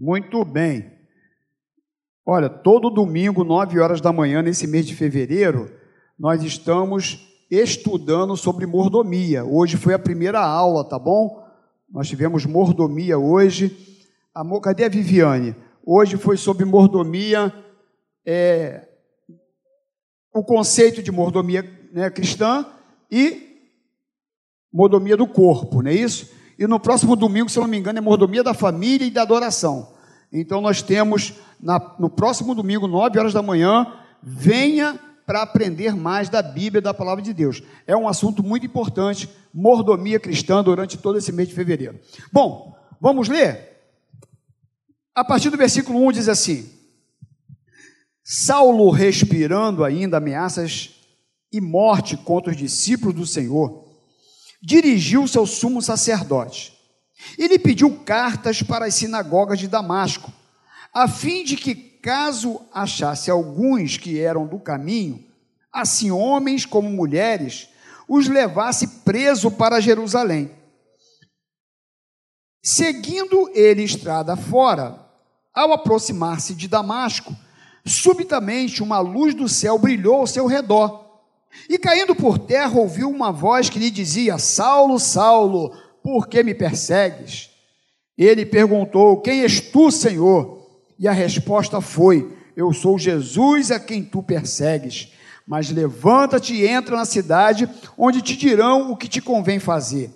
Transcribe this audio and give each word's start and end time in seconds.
Muito 0.00 0.44
bem. 0.44 0.92
Olha, 2.24 2.48
todo 2.48 2.88
domingo, 2.88 3.42
9 3.42 3.80
horas 3.80 4.00
da 4.00 4.12
manhã, 4.12 4.40
nesse 4.40 4.64
mês 4.64 4.86
de 4.86 4.94
fevereiro, 4.94 5.68
nós 6.16 6.40
estamos 6.44 7.26
estudando 7.50 8.36
sobre 8.36 8.64
mordomia. 8.64 9.44
Hoje 9.44 9.76
foi 9.76 9.94
a 9.94 9.98
primeira 9.98 10.38
aula, 10.38 10.88
tá 10.88 10.96
bom? 11.00 11.44
Nós 11.90 12.06
tivemos 12.06 12.46
mordomia 12.46 13.18
hoje. 13.18 13.76
Amor, 14.32 14.60
cadê 14.60 14.84
a 14.84 14.88
Viviane? 14.88 15.56
Hoje 15.84 16.16
foi 16.16 16.36
sobre 16.36 16.64
mordomia, 16.64 17.52
é, 18.24 18.86
o 20.32 20.44
conceito 20.44 21.02
de 21.02 21.10
mordomia 21.10 21.68
né, 21.92 22.08
cristã 22.08 22.64
e 23.10 23.66
mordomia 24.72 25.16
do 25.16 25.26
corpo, 25.26 25.82
não 25.82 25.90
é 25.90 25.94
isso? 25.94 26.37
E 26.58 26.66
no 26.66 26.80
próximo 26.80 27.14
domingo, 27.14 27.48
se 27.48 27.58
não 27.58 27.68
me 27.68 27.78
engano, 27.78 27.98
é 27.98 28.02
mordomia 28.02 28.42
da 28.42 28.52
família 28.52 29.06
e 29.06 29.10
da 29.10 29.22
adoração. 29.22 29.92
Então 30.32 30.60
nós 30.60 30.82
temos 30.82 31.34
na, 31.60 31.94
no 31.98 32.10
próximo 32.10 32.54
domingo, 32.54 32.88
9 32.88 33.18
horas 33.18 33.32
da 33.32 33.42
manhã, 33.42 33.86
venha 34.22 34.98
para 35.24 35.42
aprender 35.42 35.94
mais 35.94 36.28
da 36.28 36.42
Bíblia, 36.42 36.80
da 36.80 36.94
palavra 36.94 37.22
de 37.22 37.32
Deus. 37.32 37.62
É 37.86 37.96
um 37.96 38.08
assunto 38.08 38.42
muito 38.42 38.66
importante, 38.66 39.28
mordomia 39.52 40.18
cristã 40.18 40.62
durante 40.64 40.96
todo 40.96 41.18
esse 41.18 41.30
mês 41.30 41.48
de 41.48 41.54
fevereiro. 41.54 41.98
Bom, 42.32 42.74
vamos 43.00 43.28
ler? 43.28 43.76
A 45.14 45.24
partir 45.24 45.50
do 45.50 45.56
versículo 45.56 46.04
1 46.06 46.12
diz 46.12 46.28
assim: 46.28 46.70
Saulo, 48.24 48.90
respirando 48.90 49.84
ainda 49.84 50.16
ameaças 50.16 50.90
e 51.52 51.60
morte 51.60 52.16
contra 52.16 52.50
os 52.50 52.56
discípulos 52.56 53.14
do 53.14 53.26
Senhor, 53.26 53.87
dirigiu-se 54.60 55.38
ao 55.38 55.46
sumo 55.46 55.80
sacerdote. 55.80 56.76
Ele 57.36 57.58
pediu 57.58 57.98
cartas 58.04 58.62
para 58.62 58.86
as 58.86 58.94
sinagogas 58.94 59.58
de 59.58 59.68
Damasco, 59.68 60.32
a 60.92 61.08
fim 61.08 61.44
de 61.44 61.56
que 61.56 61.74
caso 61.74 62.60
achasse 62.72 63.30
alguns 63.30 63.96
que 63.96 64.20
eram 64.20 64.46
do 64.46 64.58
caminho, 64.58 65.24
assim 65.72 66.10
homens 66.10 66.64
como 66.64 66.88
mulheres, 66.88 67.68
os 68.08 68.28
levasse 68.28 68.86
preso 69.04 69.50
para 69.50 69.80
Jerusalém. 69.80 70.50
Seguindo 72.62 73.50
ele 73.54 73.82
estrada 73.82 74.36
fora, 74.36 75.06
ao 75.54 75.72
aproximar-se 75.72 76.54
de 76.54 76.68
Damasco, 76.68 77.36
subitamente 77.84 78.82
uma 78.82 79.00
luz 79.00 79.34
do 79.34 79.48
céu 79.48 79.78
brilhou 79.78 80.16
ao 80.16 80.26
seu 80.26 80.46
redor. 80.46 81.07
E 81.68 81.78
caindo 81.78 82.14
por 82.14 82.38
terra, 82.38 82.78
ouviu 82.78 83.10
uma 83.10 83.32
voz 83.32 83.68
que 83.68 83.78
lhe 83.78 83.90
dizia: 83.90 84.38
Saulo, 84.38 84.98
Saulo, 84.98 85.72
por 86.02 86.26
que 86.26 86.42
me 86.42 86.54
persegues? 86.54 87.50
Ele 88.16 88.44
perguntou: 88.44 89.20
Quem 89.20 89.42
és 89.42 89.60
tu, 89.60 89.90
Senhor? 89.90 90.66
E 90.98 91.06
a 91.06 91.12
resposta 91.12 91.80
foi: 91.80 92.36
Eu 92.56 92.72
sou 92.72 92.98
Jesus 92.98 93.70
a 93.70 93.78
quem 93.78 94.02
tu 94.02 94.22
persegues. 94.22 95.12
Mas 95.46 95.70
levanta-te 95.70 96.52
e 96.52 96.66
entra 96.66 96.96
na 96.96 97.06
cidade, 97.06 97.68
onde 97.96 98.20
te 98.20 98.36
dirão 98.36 98.92
o 98.92 98.96
que 98.96 99.08
te 99.08 99.20
convém 99.20 99.58
fazer. 99.58 100.10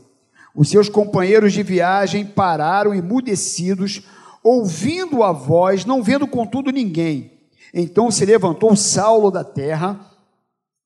Os 0.55 0.69
seus 0.69 0.91
companheiros 0.91 1.55
de 1.55 1.63
viagem 1.63 2.27
pararam 2.27 2.95
emudecidos, 2.95 4.03
ouvindo 4.45 5.23
a 5.23 5.33
voz, 5.33 5.87
não 5.87 6.03
vendo 6.03 6.27
contudo 6.27 6.71
ninguém. 6.71 7.33
Então 7.73 8.11
se 8.11 8.27
levantou 8.27 8.77
Saulo 8.77 9.31
da 9.31 9.43
terra 9.43 10.12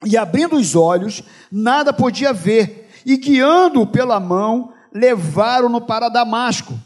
e, 0.06 0.16
abrindo 0.16 0.54
os 0.54 0.76
olhos, 0.76 1.20
nada 1.50 1.92
podia 1.92 2.32
ver, 2.32 2.88
e 3.04 3.16
guiando-o 3.16 3.86
pela 3.86 4.20
mão, 4.20 4.72
levaram-no 4.92 5.80
para 5.80 6.08
Damasco. 6.08 6.78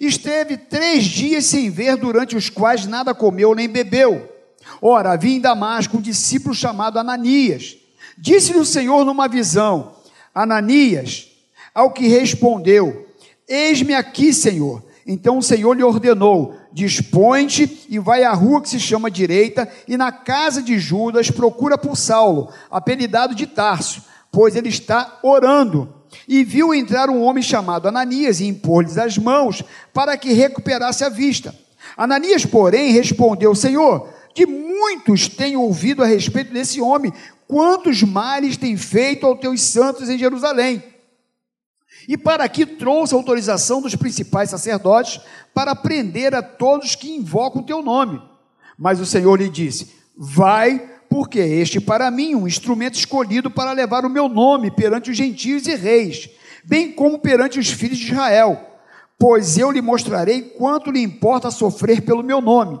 Esteve 0.00 0.56
três 0.56 1.04
dias 1.04 1.44
sem 1.46 1.70
ver, 1.70 1.96
durante 1.96 2.36
os 2.36 2.48
quais 2.48 2.86
nada 2.86 3.12
comeu 3.12 3.52
nem 3.52 3.68
bebeu. 3.68 4.32
Ora, 4.80 5.12
havia 5.12 5.34
em 5.34 5.40
Damasco 5.40 5.96
um 5.96 6.00
discípulo 6.00 6.54
chamado 6.54 7.00
Ananias. 7.00 7.76
Disse-lhe 8.16 8.58
o 8.58 8.64
Senhor 8.64 9.04
numa 9.04 9.26
visão: 9.26 9.96
Ananias, 10.32 11.26
ao 11.74 11.90
que 11.90 12.06
respondeu: 12.06 13.08
Eis-me 13.48 13.92
aqui, 13.92 14.32
Senhor. 14.32 14.84
Então 15.10 15.38
o 15.38 15.42
Senhor 15.42 15.72
lhe 15.72 15.82
ordenou: 15.82 16.54
Dispõe-te 16.70 17.86
e 17.88 17.98
vai 17.98 18.24
à 18.24 18.32
rua 18.34 18.60
que 18.60 18.68
se 18.68 18.78
chama 18.78 19.10
Direita, 19.10 19.66
e 19.88 19.96
na 19.96 20.12
casa 20.12 20.62
de 20.62 20.78
Judas 20.78 21.30
procura 21.30 21.78
por 21.78 21.96
Saulo, 21.96 22.50
apelidado 22.70 23.34
de 23.34 23.46
Tarso, 23.46 24.02
pois 24.30 24.54
ele 24.54 24.68
está 24.68 25.18
orando 25.22 25.94
e 26.28 26.44
viu 26.44 26.74
entrar 26.74 27.08
um 27.08 27.22
homem 27.22 27.42
chamado 27.42 27.88
Ananias 27.88 28.40
e 28.40 28.46
impor-lhes 28.46 28.98
as 28.98 29.16
mãos 29.16 29.64
para 29.94 30.16
que 30.18 30.34
recuperasse 30.34 31.02
a 31.02 31.08
vista. 31.08 31.54
Ananias, 31.96 32.44
porém, 32.44 32.92
respondeu: 32.92 33.54
Senhor, 33.54 34.10
de 34.34 34.44
muitos 34.44 35.26
tenho 35.26 35.62
ouvido 35.62 36.02
a 36.02 36.06
respeito 36.06 36.52
desse 36.52 36.82
homem, 36.82 37.14
quantos 37.46 38.02
males 38.02 38.58
tem 38.58 38.76
feito 38.76 39.26
aos 39.26 39.40
teus 39.40 39.62
santos 39.62 40.10
em 40.10 40.18
Jerusalém. 40.18 40.82
E 42.08 42.16
para 42.16 42.42
aqui 42.42 42.64
trouxe 42.64 43.14
a 43.14 43.18
autorização 43.18 43.82
dos 43.82 43.94
principais 43.94 44.48
sacerdotes 44.48 45.20
para 45.52 45.76
prender 45.76 46.34
a 46.34 46.42
todos 46.42 46.94
que 46.94 47.14
invocam 47.14 47.60
o 47.60 47.66
teu 47.66 47.82
nome. 47.82 48.18
Mas 48.78 48.98
o 48.98 49.04
Senhor 49.04 49.38
lhe 49.38 49.50
disse: 49.50 49.94
Vai 50.16 50.88
porque 51.10 51.38
este 51.38 51.78
para 51.78 52.10
mim 52.10 52.34
um 52.34 52.48
instrumento 52.48 52.94
escolhido 52.94 53.50
para 53.50 53.72
levar 53.72 54.06
o 54.06 54.10
meu 54.10 54.26
nome 54.26 54.70
perante 54.70 55.10
os 55.10 55.16
gentios 55.18 55.66
e 55.66 55.74
reis, 55.74 56.30
bem 56.64 56.92
como 56.92 57.18
perante 57.18 57.58
os 57.58 57.68
filhos 57.68 57.98
de 57.98 58.12
Israel, 58.12 58.58
pois 59.18 59.58
eu 59.58 59.70
lhe 59.70 59.82
mostrarei 59.82 60.40
quanto 60.40 60.90
lhe 60.90 61.02
importa 61.02 61.50
sofrer 61.50 62.00
pelo 62.00 62.22
meu 62.22 62.40
nome. 62.40 62.80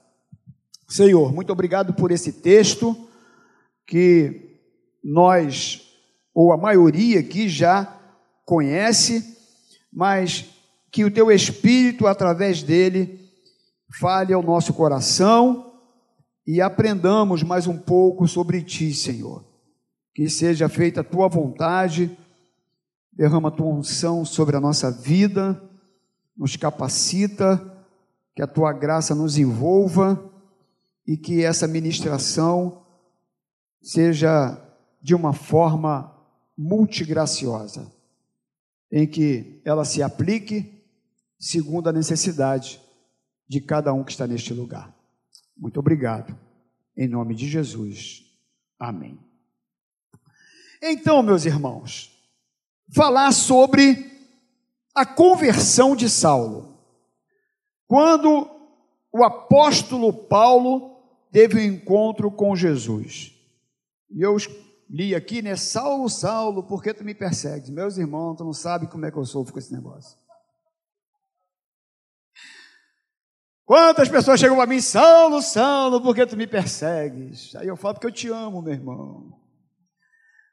Senhor, 0.91 1.33
muito 1.33 1.53
obrigado 1.53 1.93
por 1.93 2.11
esse 2.11 2.33
texto 2.33 3.07
que 3.87 4.59
nós, 5.01 5.89
ou 6.33 6.51
a 6.51 6.57
maioria 6.57 7.21
aqui 7.21 7.47
já 7.47 7.97
conhece, 8.45 9.37
mas 9.91 10.49
que 10.91 11.05
o 11.05 11.09
teu 11.09 11.31
Espírito, 11.31 12.07
através 12.07 12.61
dele, 12.61 13.21
fale 14.01 14.33
ao 14.33 14.43
nosso 14.43 14.73
coração 14.73 15.79
e 16.45 16.59
aprendamos 16.59 17.41
mais 17.41 17.67
um 17.67 17.77
pouco 17.77 18.27
sobre 18.27 18.61
Ti, 18.61 18.93
Senhor. 18.93 19.45
Que 20.13 20.29
seja 20.29 20.67
feita 20.67 20.99
a 20.99 21.05
Tua 21.05 21.29
vontade, 21.29 22.11
derrama 23.13 23.47
a 23.47 23.51
Tua 23.51 23.67
unção 23.67 24.25
sobre 24.25 24.57
a 24.57 24.59
nossa 24.59 24.91
vida, 24.91 25.57
nos 26.35 26.57
capacita, 26.57 27.81
que 28.35 28.41
a 28.41 28.47
Tua 28.47 28.73
graça 28.73 29.15
nos 29.15 29.37
envolva 29.37 30.30
e 31.11 31.17
que 31.17 31.43
essa 31.43 31.67
ministração 31.67 32.85
seja 33.81 34.57
de 35.01 35.13
uma 35.13 35.33
forma 35.33 36.17
multigraciosa, 36.57 37.91
em 38.89 39.05
que 39.05 39.61
ela 39.65 39.83
se 39.83 40.01
aplique 40.01 40.81
segundo 41.37 41.89
a 41.89 41.91
necessidade 41.91 42.79
de 43.45 43.59
cada 43.59 43.91
um 43.91 44.05
que 44.05 44.11
está 44.13 44.25
neste 44.25 44.53
lugar. 44.53 44.95
Muito 45.57 45.81
obrigado. 45.81 46.33
Em 46.95 47.09
nome 47.09 47.35
de 47.35 47.45
Jesus. 47.45 48.23
Amém. 48.79 49.19
Então, 50.81 51.21
meus 51.21 51.43
irmãos, 51.43 52.09
falar 52.95 53.33
sobre 53.33 54.09
a 54.95 55.05
conversão 55.05 55.93
de 55.93 56.09
Saulo. 56.09 56.73
Quando 57.85 58.49
o 59.11 59.25
apóstolo 59.25 60.13
Paulo 60.13 60.90
teve 61.31 61.57
um 61.57 61.63
encontro 61.63 62.29
com 62.31 62.55
Jesus. 62.55 63.33
E 64.09 64.21
eu 64.21 64.35
li 64.89 65.15
aqui, 65.15 65.41
né? 65.41 65.55
Saulo, 65.55 66.09
Saulo, 66.09 66.63
por 66.63 66.83
que 66.83 66.93
tu 66.93 67.03
me 67.03 67.15
persegues? 67.15 67.69
Meus 67.69 67.97
irmãos, 67.97 68.35
tu 68.35 68.43
não 68.43 68.53
sabe 68.53 68.87
como 68.87 69.05
é 69.05 69.11
que 69.11 69.17
eu 69.17 69.25
sofro 69.25 69.53
com 69.53 69.59
esse 69.59 69.73
negócio. 69.73 70.19
Quantas 73.65 74.09
pessoas 74.09 74.37
chegam 74.37 74.57
para 74.57 74.67
mim, 74.67 74.81
Saulo, 74.81 75.41
Saulo, 75.41 76.01
por 76.01 76.13
que 76.13 76.25
tu 76.25 76.35
me 76.35 76.45
persegues? 76.45 77.55
Aí 77.55 77.67
eu 77.67 77.77
falo 77.77 77.93
porque 77.93 78.07
eu 78.07 78.11
te 78.11 78.27
amo, 78.27 78.61
meu 78.61 78.73
irmão. 78.73 79.39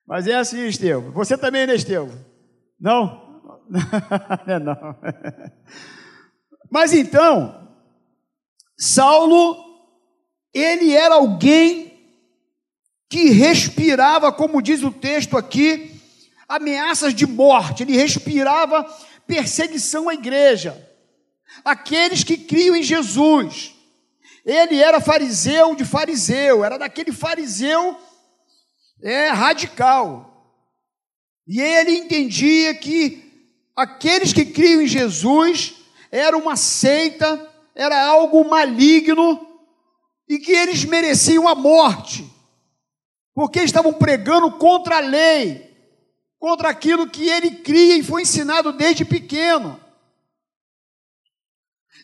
Mas 0.07 0.29
é 0.29 0.37
assim, 0.37 0.65
Estevão. 0.67 1.11
Você 1.11 1.37
também, 1.37 1.67
né, 1.67 1.75
Estevão? 1.75 2.17
Não? 2.81 3.43
não, 3.69 3.81
é 4.47 4.59
não. 4.61 4.97
Mas 6.71 6.93
então, 6.93 7.77
Saulo, 8.79 9.68
ele 10.59 10.95
era 10.95 11.15
alguém 11.15 11.89
que 13.09 13.31
respirava, 13.31 14.31
como 14.33 14.61
diz 14.61 14.83
o 14.83 14.91
texto 14.91 15.37
aqui, 15.37 15.99
ameaças 16.49 17.15
de 17.15 17.27
morte, 17.27 17.83
ele 17.83 17.97
respirava 17.97 18.85
perseguição 19.27 20.09
à 20.09 20.15
igreja, 20.15 20.87
aqueles 21.65 22.25
que 22.25 22.37
criam 22.37 22.77
em 22.77 22.83
Jesus. 22.83 23.75
Ele 24.45 24.77
era 24.83 25.01
fariseu 25.01 25.75
de 25.75 25.85
fariseu, 25.85 26.65
era 26.65 26.79
daquele 26.79 27.13
fariseu 27.13 27.99
é, 29.03 29.29
radical. 29.29 30.25
E 31.47 31.61
ele 31.61 31.93
entendia 31.93 32.75
que 32.75 33.51
aqueles 33.77 34.33
que 34.33 34.45
criam 34.45 34.83
em 34.83 34.87
Jesus 34.87 35.75
era 36.11 36.37
uma 36.37 36.57
seita, 36.57 37.51
era 37.75 38.03
algo 38.07 38.49
maligno 38.49 39.48
e 40.29 40.39
que 40.39 40.53
eles 40.53 40.85
mereciam 40.85 41.49
a 41.49 41.55
morte, 41.55 42.31
porque 43.35 43.61
estavam 43.61 43.93
pregando 43.93 44.51
contra 44.53 44.97
a 44.97 45.01
lei, 45.01 45.69
contra 46.39 46.69
aquilo 46.69 47.09
que 47.09 47.29
ele 47.29 47.51
cria 47.51 47.97
e 47.97 48.03
foi 48.03 48.23
ensinado 48.23 48.73
desde 48.73 49.05
pequeno. 49.05 49.81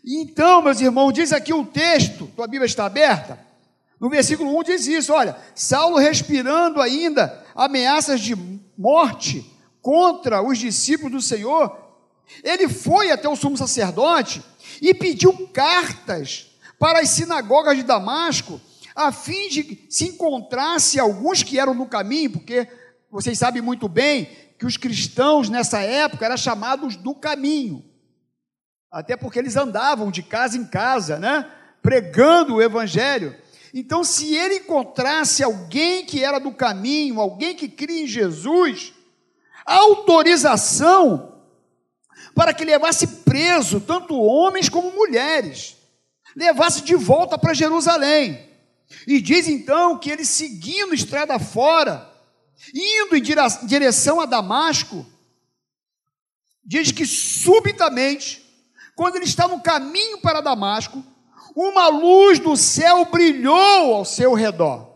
Então, 0.05 0.63
meus 0.63 0.81
irmãos, 0.81 1.13
diz 1.13 1.33
aqui 1.33 1.53
o 1.53 1.65
texto, 1.65 2.27
tua 2.35 2.47
Bíblia 2.47 2.67
está 2.67 2.87
aberta, 2.87 3.39
no 4.01 4.11
versículo 4.11 4.59
1 4.59 4.63
diz 4.65 4.87
isso: 4.87 5.13
olha, 5.13 5.37
Saulo 5.55 5.97
respirando 5.97 6.81
ainda 6.81 7.43
ameaças 7.55 8.21
de 8.21 8.37
morte 8.77 9.51
contra 9.81 10.43
os 10.43 10.59
discípulos 10.59 11.13
do 11.13 11.23
Senhor, 11.23 11.75
ele 12.43 12.69
foi 12.69 13.11
até 13.11 13.29
o 13.29 13.37
sumo 13.37 13.57
sacerdote 13.57 14.43
e 14.83 14.93
pediu 14.93 15.49
cartas 15.49 16.54
para 16.85 17.01
as 17.01 17.09
sinagogas 17.09 17.79
de 17.79 17.83
Damasco, 17.83 18.61
a 18.95 19.11
fim 19.11 19.49
de 19.49 19.87
se 19.89 20.09
encontrasse 20.09 21.01
alguns 21.01 21.43
que 21.43 21.59
eram 21.59 21.73
no 21.73 21.87
caminho, 21.87 22.33
porque 22.33 22.69
vocês 23.11 23.39
sabem 23.39 23.63
muito 23.63 23.89
bem 23.89 24.29
que 24.59 24.67
os 24.67 24.77
cristãos 24.77 25.49
nessa 25.49 25.81
época 25.81 26.27
eram 26.27 26.37
chamados 26.37 26.95
do 26.95 27.15
caminho, 27.15 27.83
até 28.91 29.17
porque 29.17 29.39
eles 29.39 29.57
andavam 29.57 30.11
de 30.11 30.23
casa 30.23 30.59
em 30.59 30.67
casa, 30.67 31.19
né, 31.19 31.51
pregando 31.81 32.57
o 32.57 32.63
evangelho. 32.63 33.35
Então, 33.73 34.05
se 34.05 34.37
ele 34.37 34.57
encontrasse 34.57 35.43
alguém 35.43 36.05
que 36.05 36.23
era 36.23 36.39
do 36.39 36.53
caminho, 36.53 37.19
alguém 37.19 37.55
que 37.57 37.67
cria 37.67 38.03
em 38.03 38.07
Jesus, 38.07 38.93
autorização 39.65 41.39
para 42.35 42.53
que 42.53 42.63
levasse 42.63 43.07
preso 43.07 43.81
tanto 43.81 44.21
homens 44.21 44.69
como 44.69 44.93
mulheres, 44.93 45.74
levasse 46.35 46.83
de 46.83 46.95
volta 46.95 47.39
para 47.39 47.55
Jerusalém. 47.55 48.49
E 49.07 49.21
diz 49.21 49.49
então 49.49 49.99
que 49.99 50.11
ele 50.11 50.25
seguindo 50.25 50.95
estrada 50.95 51.39
fora, 51.39 52.11
indo 52.75 53.17
em 53.17 53.23
direção 53.67 54.21
a 54.21 54.27
Damasco, 54.27 55.07
diz 56.65 56.91
que 56.93 57.05
subitamente, 57.05 58.45
quando 58.95 59.17
ele 59.17 59.25
está 59.25 59.47
no 59.49 59.61
caminho 59.61 60.19
para 60.19 60.41
Damasco, 60.41 61.05
uma 61.55 61.89
luz 61.89 62.39
do 62.39 62.57
céu 62.57 63.05
brilhou 63.07 63.95
ao 63.95 64.05
seu 64.05 64.35
redor. 64.35 64.93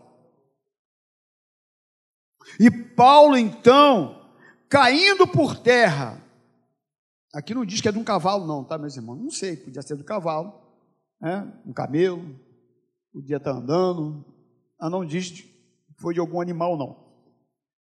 E 2.59 2.69
Paulo, 2.69 3.37
então, 3.37 4.27
caindo 4.67 5.25
por 5.25 5.57
terra, 5.57 6.21
aqui 7.33 7.53
não 7.53 7.63
diz 7.63 7.79
que 7.79 7.87
é 7.87 7.91
de 7.91 7.97
um 7.97 8.03
cavalo, 8.03 8.45
não, 8.45 8.63
tá, 8.63 8.77
meus 8.77 8.97
irmãos? 8.97 9.17
Não 9.17 9.31
sei, 9.31 9.55
podia 9.55 9.81
ser 9.81 9.95
do 9.95 10.03
cavalo, 10.03 10.53
né? 11.19 11.51
um 11.65 11.73
camelo, 11.73 12.39
podia 13.11 13.37
estar 13.37 13.51
andando, 13.51 14.25
ah, 14.79 14.89
não 14.89 15.05
diz 15.05 15.31
que 15.31 15.53
foi 15.97 16.13
de 16.13 16.19
algum 16.19 16.39
animal, 16.39 16.77
não. 16.77 17.09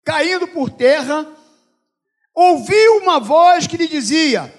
Caindo 0.05 0.49
por 0.49 0.71
terra, 0.71 1.27
ouviu 2.35 2.99
uma 3.03 3.19
voz 3.19 3.67
que 3.67 3.77
lhe 3.77 3.89
dizia: 3.89 4.53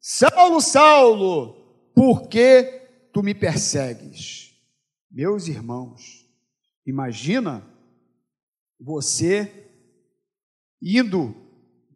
Saulo, 0.00 0.60
Saulo, 0.60 1.54
por 1.94 2.28
que 2.28 2.78
tu 3.12 3.22
me 3.22 3.34
persegues. 3.34 4.54
Meus 5.10 5.48
irmãos, 5.48 6.24
imagina 6.86 7.66
você 8.78 9.68
indo 10.80 11.34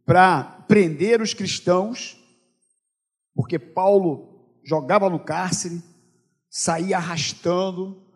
para 0.05 0.43
prender 0.67 1.21
os 1.21 1.33
cristãos, 1.33 2.19
porque 3.35 3.59
Paulo 3.59 4.59
jogava 4.65 5.09
no 5.09 5.21
cárcere, 5.23 5.81
saía 6.55 6.99
arrastando, 6.99 8.07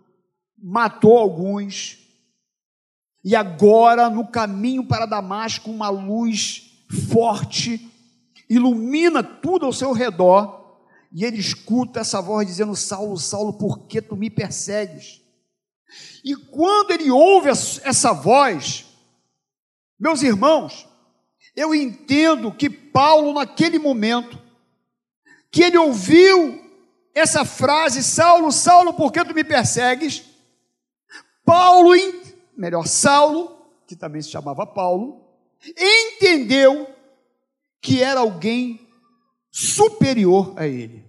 matou 0.59 1.17
alguns, 1.17 1.97
e 3.25 3.35
agora 3.35 4.11
no 4.11 4.29
caminho 4.29 4.87
para 4.87 5.07
Damasco, 5.07 5.71
uma 5.71 5.89
luz 5.89 6.85
forte 7.11 7.91
ilumina 8.49 9.23
tudo 9.23 9.65
ao 9.65 9.73
seu 9.73 9.91
redor 9.93 10.85
e 11.11 11.25
ele 11.25 11.39
escuta 11.39 12.01
essa 12.01 12.21
voz 12.21 12.47
dizendo: 12.47 12.77
Saulo, 12.77 13.17
Saulo, 13.17 13.55
por 13.55 13.87
que 13.87 14.03
tu 14.03 14.15
me 14.15 14.29
persegues? 14.29 15.23
E 16.23 16.37
quando 16.37 16.91
ele 16.91 17.11
ouve 17.11 17.49
essa 17.49 18.13
voz, 18.13 18.85
meus 19.99 20.23
irmãos, 20.23 20.87
eu 21.57 21.75
entendo 21.75 22.53
que 22.53 22.69
Paulo, 22.69 23.33
naquele 23.33 23.79
momento, 23.79 24.41
que 25.51 25.63
ele 25.63 25.79
ouviu 25.79 26.66
essa 27.19 27.45
frase: 27.45 28.03
Saulo, 28.03 28.53
Saulo, 28.53 28.95
por 28.95 29.11
que 29.13 29.25
tu 29.25 29.35
me 29.35 29.45
persegues? 29.45 30.23
Paulo, 31.45 31.91
melhor, 32.57 32.87
Saulo, 32.87 33.57
que 33.87 33.95
também 33.97 34.21
se 34.21 34.31
chamava 34.31 34.67
Paulo, 34.67 35.25
entendeu 35.77 36.89
que 37.81 38.03
era 38.03 38.21
alguém 38.21 38.89
superior 39.51 40.55
a 40.57 40.67
ele 40.67 41.07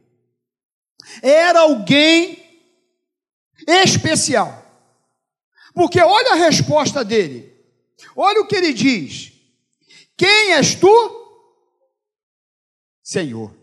era 1.21 1.61
alguém 1.61 2.43
especial. 3.67 4.63
Porque 5.73 6.01
olha 6.01 6.33
a 6.33 6.35
resposta 6.35 7.03
dele. 7.03 7.55
Olha 8.15 8.41
o 8.41 8.47
que 8.47 8.55
ele 8.55 8.73
diz: 8.73 9.33
Quem 10.15 10.53
és 10.53 10.75
tu? 10.75 11.15
Senhor. 13.03 13.55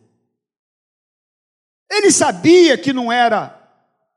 Ele 1.97 2.11
sabia 2.11 2.77
que 2.77 2.93
não 2.93 3.11
era 3.13 3.61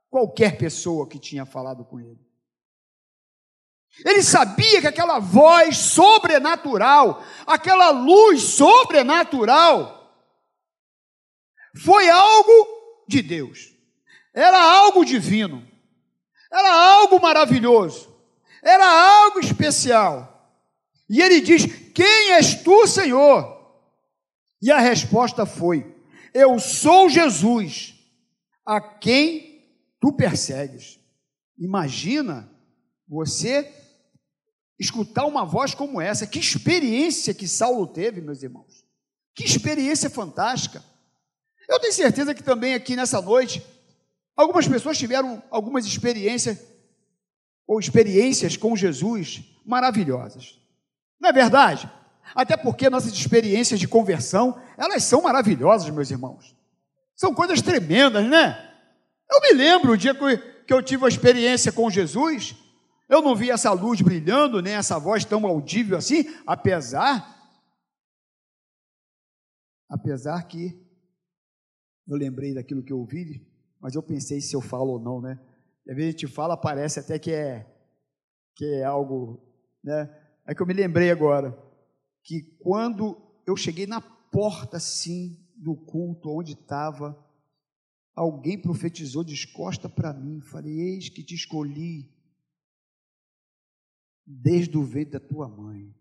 qualquer 0.09 0.57
pessoa 0.57 1.07
que 1.07 1.19
tinha 1.19 1.45
falado 1.45 1.85
com 1.85 1.99
ele. 1.99 2.19
Ele 4.05 4.21
sabia 4.21 4.81
que 4.81 4.87
aquela 4.87 5.19
voz 5.19 5.77
sobrenatural, 5.77 7.23
aquela 7.45 7.89
luz 7.89 8.43
sobrenatural, 8.43 9.97
foi 11.75 12.09
algo 12.09 13.05
de 13.07 13.21
Deus. 13.21 13.73
Era 14.33 14.59
algo 14.59 15.03
divino. 15.03 15.67
Era 16.51 16.73
algo 16.73 17.19
maravilhoso. 17.19 18.15
Era 18.63 18.85
algo 19.23 19.39
especial. 19.39 20.55
E 21.09 21.21
ele 21.21 21.41
diz: 21.41 21.65
Quem 21.93 22.33
és 22.33 22.61
tu, 22.61 22.85
Senhor? 22.87 23.57
E 24.61 24.71
a 24.71 24.79
resposta 24.79 25.45
foi: 25.45 25.96
Eu 26.39 26.59
sou 26.59 27.09
Jesus, 27.09 27.95
a 28.63 28.79
quem 28.79 29.67
tu 29.99 30.13
persegues. 30.13 30.99
Imagina 31.57 32.47
você 33.07 33.73
escutar 34.79 35.25
uma 35.25 35.43
voz 35.43 35.73
como 35.73 35.99
essa. 35.99 36.27
Que 36.27 36.37
experiência 36.37 37.33
que 37.33 37.47
Saulo 37.47 37.87
teve, 37.87 38.21
meus 38.21 38.43
irmãos. 38.43 38.85
Que 39.33 39.45
experiência 39.45 40.11
fantástica. 40.11 40.85
Eu 41.67 41.79
tenho 41.79 41.91
certeza 41.91 42.35
que 42.35 42.43
também 42.43 42.75
aqui 42.75 42.95
nessa 42.95 43.19
noite, 43.19 43.65
algumas 44.35 44.67
pessoas 44.67 44.95
tiveram 44.95 45.41
algumas 45.49 45.87
experiências 45.87 46.59
ou 47.65 47.79
experiências 47.79 48.55
com 48.55 48.75
Jesus 48.75 49.43
maravilhosas. 49.65 50.61
Não 51.19 51.29
é 51.29 51.33
verdade? 51.33 51.91
Até 52.35 52.55
porque 52.57 52.89
nossas 52.89 53.13
experiências 53.13 53.79
de 53.79 53.87
conversão, 53.87 54.61
elas 54.77 55.03
são 55.03 55.21
maravilhosas, 55.21 55.89
meus 55.89 56.11
irmãos. 56.11 56.55
São 57.15 57.33
coisas 57.33 57.61
tremendas, 57.61 58.27
né? 58.27 58.57
Eu 59.29 59.41
me 59.41 59.53
lembro 59.53 59.91
o 59.93 59.97
dia 59.97 60.15
que 60.65 60.73
eu 60.73 60.83
tive 60.83 61.05
a 61.05 61.07
experiência 61.07 61.71
com 61.71 61.89
Jesus, 61.89 62.55
eu 63.09 63.21
não 63.21 63.35
vi 63.35 63.49
essa 63.49 63.71
luz 63.71 64.01
brilhando, 64.01 64.61
nem 64.61 64.73
essa 64.73 64.99
voz 64.99 65.23
tão 65.23 65.45
audível 65.45 65.97
assim, 65.97 66.25
apesar 66.45 67.35
apesar 69.89 70.43
que 70.43 70.77
eu 72.07 72.17
lembrei 72.17 72.53
daquilo 72.53 72.83
que 72.83 72.91
eu 72.91 72.99
ouvi, 72.99 73.45
mas 73.79 73.95
eu 73.95 74.03
pensei 74.03 74.41
se 74.41 74.53
eu 74.53 74.61
falo 74.61 74.93
ou 74.93 74.99
não, 74.99 75.21
né? 75.21 75.39
às 75.89 75.95
vezes 75.95 76.09
a 76.09 76.11
gente 76.11 76.27
fala, 76.27 76.57
parece 76.57 76.99
até 76.99 77.17
que 77.17 77.31
é, 77.31 77.65
que 78.55 78.65
é 78.65 78.83
algo, 78.83 79.41
né? 79.83 80.13
É 80.45 80.53
que 80.53 80.61
eu 80.61 80.67
me 80.67 80.73
lembrei 80.73 81.09
agora, 81.09 81.57
que 82.27 82.41
quando 82.59 83.17
eu 83.47 83.55
cheguei 83.55 83.87
na 83.87 84.01
porta, 84.01 84.75
assim, 84.75 85.43
do 85.55 85.75
culto, 85.75 86.29
onde 86.29 86.51
estava 86.51 87.17
alguém 88.13 88.59
profetizou 88.59 89.23
descosta 89.23 89.87
para 89.87 90.11
mim. 90.11 90.41
Falei: 90.41 90.73
Eis 90.73 91.07
que 91.07 91.23
te 91.23 91.35
escolhi 91.35 92.11
desde 94.25 94.77
o 94.77 94.83
ventre 94.83 95.11
da 95.11 95.19
tua 95.19 95.47
mãe. 95.47 95.95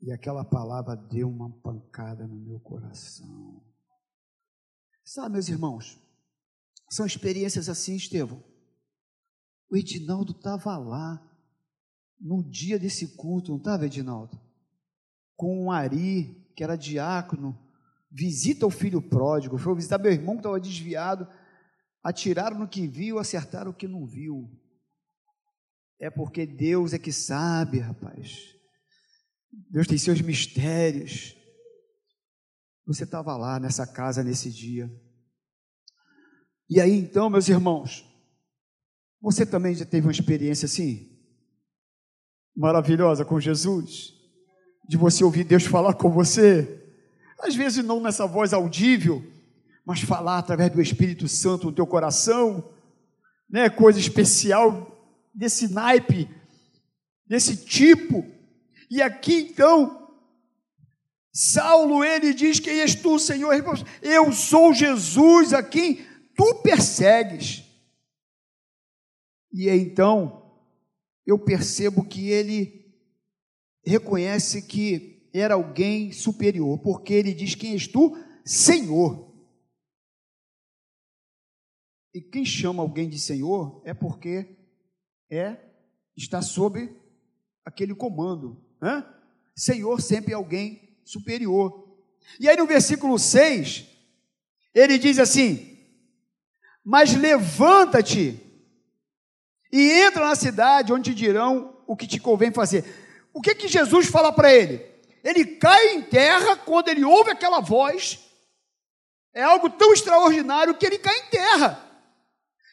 E 0.00 0.10
aquela 0.10 0.44
palavra 0.44 0.96
deu 0.96 1.28
uma 1.28 1.50
pancada 1.60 2.26
no 2.26 2.36
meu 2.36 2.58
coração. 2.58 3.62
Sabe, 5.04 5.34
meus 5.34 5.48
irmãos, 5.48 6.00
são 6.90 7.06
experiências 7.06 7.68
assim, 7.68 7.94
Estevão. 7.96 8.42
O 9.70 9.76
Edinaldo 9.76 10.32
estava 10.32 10.76
lá, 10.78 11.27
no 12.20 12.42
dia 12.42 12.78
desse 12.78 13.16
culto, 13.16 13.52
não 13.52 13.58
estava, 13.58 13.86
Edinaldo? 13.86 14.40
Com 15.36 15.66
o 15.66 15.70
Ari, 15.70 16.46
que 16.56 16.64
era 16.64 16.76
diácono, 16.76 17.56
visita 18.10 18.66
o 18.66 18.70
filho 18.70 19.00
pródigo, 19.00 19.58
foi 19.58 19.74
visitar 19.74 19.98
meu 19.98 20.12
irmão 20.12 20.34
que 20.34 20.40
estava 20.40 20.58
desviado, 20.58 21.28
atiraram 22.02 22.58
no 22.58 22.68
que 22.68 22.86
viu, 22.86 23.18
acertaram 23.18 23.70
o 23.70 23.74
que 23.74 23.86
não 23.86 24.06
viu. 24.06 24.50
É 26.00 26.10
porque 26.10 26.46
Deus 26.46 26.92
é 26.92 26.98
que 26.98 27.12
sabe, 27.12 27.78
rapaz. 27.78 28.54
Deus 29.70 29.86
tem 29.86 29.98
seus 29.98 30.20
mistérios. 30.20 31.36
Você 32.86 33.04
estava 33.04 33.36
lá 33.36 33.58
nessa 33.58 33.86
casa 33.86 34.22
nesse 34.22 34.50
dia. 34.50 34.90
E 36.70 36.80
aí 36.80 36.92
então, 36.92 37.30
meus 37.30 37.48
irmãos, 37.48 38.04
você 39.20 39.44
também 39.44 39.74
já 39.74 39.84
teve 39.84 40.06
uma 40.06 40.12
experiência 40.12 40.66
assim? 40.66 41.07
Maravilhosa 42.58 43.24
com 43.24 43.38
Jesus? 43.38 44.14
De 44.88 44.96
você 44.96 45.22
ouvir 45.22 45.44
Deus 45.44 45.62
falar 45.64 45.94
com 45.94 46.10
você? 46.10 46.82
Às 47.38 47.54
vezes 47.54 47.84
não 47.84 48.00
nessa 48.00 48.26
voz 48.26 48.52
audível, 48.52 49.24
mas 49.86 50.00
falar 50.00 50.38
através 50.38 50.72
do 50.72 50.82
Espírito 50.82 51.28
Santo 51.28 51.68
no 51.68 51.72
teu 51.72 51.86
coração, 51.86 52.68
né? 53.48 53.70
Coisa 53.70 54.00
especial 54.00 54.92
desse 55.32 55.72
naipe, 55.72 56.28
desse 57.28 57.64
tipo. 57.64 58.26
E 58.90 59.00
aqui 59.00 59.50
então, 59.52 60.08
Saulo 61.32 62.02
ele 62.02 62.34
diz: 62.34 62.58
Quem 62.58 62.80
és 62.80 62.96
tu, 62.96 63.20
Senhor? 63.20 63.54
Eu 64.02 64.32
sou 64.32 64.74
Jesus 64.74 65.52
a 65.52 65.62
quem 65.62 66.04
tu 66.34 66.56
persegues. 66.56 67.62
E 69.52 69.70
então 69.70 70.47
eu 71.28 71.38
percebo 71.38 72.02
que 72.02 72.30
ele 72.30 72.90
reconhece 73.84 74.62
que 74.62 75.28
era 75.30 75.52
alguém 75.52 76.10
superior, 76.10 76.78
porque 76.78 77.12
ele 77.12 77.34
diz: 77.34 77.54
Quem 77.54 77.74
és 77.74 77.86
tu? 77.86 78.16
Senhor. 78.46 79.30
E 82.14 82.22
quem 82.22 82.46
chama 82.46 82.82
alguém 82.82 83.10
de 83.10 83.18
Senhor 83.18 83.82
é 83.84 83.92
porque 83.92 84.56
é 85.30 85.58
está 86.16 86.40
sob 86.40 86.96
aquele 87.62 87.94
comando. 87.94 88.64
Né? 88.80 89.06
Senhor 89.54 90.00
sempre 90.00 90.32
é 90.32 90.34
alguém 90.34 90.98
superior. 91.04 91.94
E 92.40 92.48
aí 92.48 92.56
no 92.56 92.66
versículo 92.66 93.18
6, 93.18 93.86
ele 94.74 94.96
diz 94.96 95.18
assim: 95.18 95.76
Mas 96.82 97.14
levanta-te 97.14 98.47
e 99.72 99.90
entra 99.90 100.26
na 100.26 100.34
cidade 100.34 100.92
onde 100.92 101.14
dirão 101.14 101.76
o 101.86 101.96
que 101.96 102.06
te 102.06 102.18
convém 102.18 102.52
fazer. 102.52 102.84
O 103.32 103.40
que 103.40 103.54
que 103.54 103.68
Jesus 103.68 104.06
fala 104.06 104.32
para 104.32 104.52
ele? 104.52 104.84
Ele 105.22 105.44
cai 105.44 105.94
em 105.94 106.02
terra 106.02 106.56
quando 106.56 106.88
ele 106.88 107.04
ouve 107.04 107.30
aquela 107.30 107.60
voz. 107.60 108.18
É 109.34 109.42
algo 109.42 109.68
tão 109.70 109.92
extraordinário 109.92 110.74
que 110.74 110.86
ele 110.86 110.98
cai 110.98 111.16
em 111.16 111.30
terra. 111.30 111.84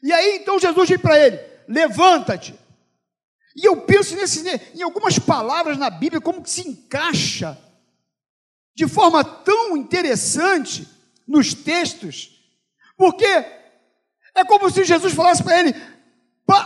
E 0.02 0.14
aí 0.14 0.38
então 0.38 0.60
Jesus 0.60 0.88
diz 0.88 1.02
para 1.02 1.20
ele: 1.20 1.40
levanta-te. 1.68 2.58
E 3.56 3.66
eu 3.66 3.82
penso 3.82 4.16
nesse, 4.16 4.44
em 4.74 4.82
algumas 4.82 5.18
palavras 5.18 5.78
na 5.78 5.90
Bíblia, 5.90 6.20
como 6.20 6.42
que 6.42 6.50
se 6.50 6.68
encaixa 6.68 7.58
de 8.76 8.88
forma 8.88 9.24
tão 9.24 9.78
interessante 9.78 10.88
nos 11.26 11.54
textos, 11.54 12.32
porque 12.98 13.26
é 13.26 14.44
como 14.46 14.70
se 14.70 14.84
Jesus 14.84 15.14
falasse 15.14 15.42
para 15.42 15.60
ele: 15.60 15.76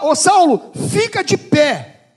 Ô 0.02 0.14
Saulo, 0.16 0.72
fica 0.90 1.24
de 1.24 1.38
pé, 1.38 2.16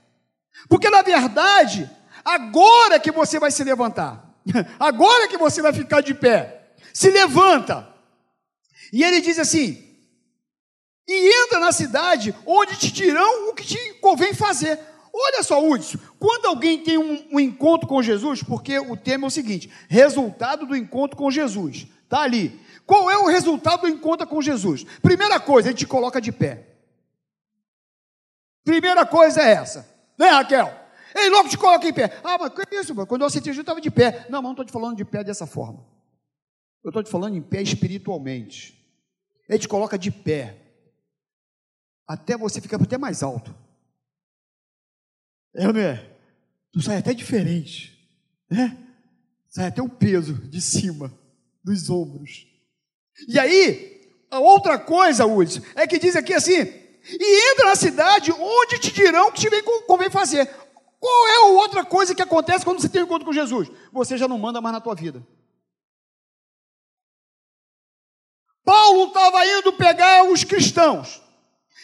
porque 0.67 0.89
na 0.89 1.01
verdade, 1.01 1.89
agora 2.23 2.99
que 2.99 3.11
você 3.11 3.39
vai 3.39 3.51
se 3.51 3.63
levantar, 3.63 4.35
agora 4.79 5.27
que 5.27 5.37
você 5.37 5.61
vai 5.61 5.73
ficar 5.73 6.01
de 6.01 6.13
pé, 6.13 6.73
se 6.93 7.09
levanta. 7.09 7.87
E 8.91 9.03
ele 9.03 9.21
diz 9.21 9.39
assim: 9.39 9.93
e 11.07 11.43
entra 11.43 11.59
na 11.59 11.71
cidade 11.71 12.33
onde 12.45 12.77
te 12.77 12.91
dirão 12.91 13.49
o 13.49 13.53
que 13.53 13.65
te 13.65 13.93
convém 13.95 14.33
fazer. 14.33 14.79
Olha 15.13 15.43
só, 15.43 15.63
Hudson, 15.63 15.99
quando 16.17 16.47
alguém 16.47 16.79
tem 16.79 16.97
um, 16.97 17.27
um, 17.31 17.39
encontro 17.39 17.87
com 17.87 18.01
Jesus, 18.01 18.41
porque 18.41 18.79
o 18.79 18.97
tema 18.97 19.25
é 19.25 19.27
o 19.27 19.31
seguinte: 19.31 19.69
resultado 19.87 20.65
do 20.65 20.75
encontro 20.75 21.17
com 21.17 21.29
Jesus, 21.29 21.87
está 22.03 22.21
ali. 22.21 22.59
Qual 22.85 23.09
é 23.09 23.17
o 23.17 23.27
resultado 23.27 23.81
do 23.81 23.87
encontro 23.87 24.27
com 24.27 24.41
Jesus? 24.41 24.85
Primeira 25.01 25.39
coisa, 25.39 25.69
ele 25.69 25.77
te 25.77 25.85
coloca 25.85 26.19
de 26.19 26.31
pé. 26.31 26.72
Primeira 28.63 29.05
coisa 29.05 29.41
é 29.41 29.53
essa, 29.53 29.87
né, 30.17 30.29
Raquel? 30.29 30.83
Ele 31.15 31.29
logo 31.29 31.49
te 31.49 31.57
coloca 31.57 31.87
em 31.87 31.93
pé. 31.93 32.19
Ah, 32.23 32.37
mas 32.39 32.53
que 32.53 32.75
isso? 32.75 32.95
Quando 33.05 33.21
eu 33.21 33.29
Jesus, 33.29 33.55
eu 33.55 33.61
estava 33.61 33.79
de 33.79 33.91
pé. 33.91 34.25
Não, 34.29 34.41
mas 34.41 34.43
não 34.43 34.51
estou 34.51 34.65
te 34.65 34.71
falando 34.71 34.97
de 34.97 35.05
pé 35.05 35.23
dessa 35.23 35.45
forma. 35.45 35.85
Eu 36.83 36.89
estou 36.89 37.03
te 37.03 37.09
falando 37.09 37.37
em 37.37 37.41
pé 37.41 37.61
espiritualmente. 37.61 38.83
Ele 39.47 39.59
te 39.59 39.67
coloca 39.67 39.97
de 39.97 40.09
pé 40.09 40.57
até 42.07 42.35
você 42.35 42.59
ficar 42.59 42.81
até 42.81 42.97
mais 42.97 43.21
alto. 43.21 43.55
É, 45.55 45.71
não 45.71 45.79
é? 45.79 46.09
Tu 46.71 46.81
sai 46.81 46.97
até 46.97 47.13
diferente, 47.13 47.95
né? 48.49 48.77
Sai 49.49 49.67
até 49.67 49.81
o 49.81 49.89
peso 49.89 50.33
de 50.33 50.59
cima 50.59 51.13
dos 51.63 51.89
ombros. 51.89 52.47
E 53.27 53.37
aí, 53.37 54.01
a 54.31 54.39
outra 54.39 54.79
coisa, 54.79 55.27
Udes, 55.27 55.61
é 55.75 55.85
que 55.85 55.99
diz 55.99 56.15
aqui 56.15 56.33
assim: 56.33 56.65
e 57.05 57.51
entra 57.51 57.65
na 57.65 57.75
cidade 57.75 58.31
onde 58.31 58.79
te 58.79 58.91
dirão 58.91 59.31
que 59.31 59.41
te 59.41 59.49
vem, 59.49 59.61
convém 59.85 60.09
fazer. 60.09 60.47
Qual 60.99 61.27
é 61.27 61.35
a 61.35 61.47
outra 61.61 61.83
coisa 61.83 62.15
que 62.15 62.21
acontece 62.21 62.63
quando 62.63 62.79
você 62.79 62.87
tem 62.87 63.01
um 63.01 63.05
encontro 63.05 63.25
com 63.25 63.33
Jesus? 63.33 63.69
Você 63.91 64.17
já 64.17 64.27
não 64.27 64.37
manda 64.37 64.61
mais 64.61 64.73
na 64.73 64.81
tua 64.81 64.95
vida. 64.95 65.25
Paulo 68.63 69.07
estava 69.07 69.45
indo 69.45 69.73
pegar 69.73 70.23
os 70.23 70.43
cristãos 70.45 71.23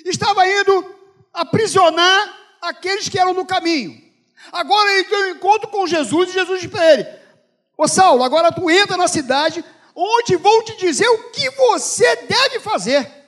estava 0.05 0.47
indo 0.47 0.95
aprisionar 1.33 2.37
aqueles 2.61 3.09
que 3.09 3.19
eram 3.19 3.33
no 3.33 3.45
caminho. 3.45 3.99
Agora 4.51 4.91
ele 4.91 5.03
tem 5.05 5.23
um 5.23 5.31
encontro 5.31 5.69
com 5.69 5.87
Jesus 5.87 6.29
e 6.29 6.33
Jesus 6.33 6.61
diz 6.61 6.71
para 6.71 6.93
ele: 6.93 7.07
Ô 7.77 7.87
Saulo, 7.87 8.23
agora 8.23 8.51
tu 8.51 8.69
entra 8.69 8.95
na 8.95 9.07
cidade 9.07 9.63
onde 9.95 10.37
vão 10.37 10.63
te 10.63 10.77
dizer 10.77 11.07
o 11.07 11.29
que 11.31 11.49
você 11.51 12.15
deve 12.15 12.59
fazer. 12.59 13.18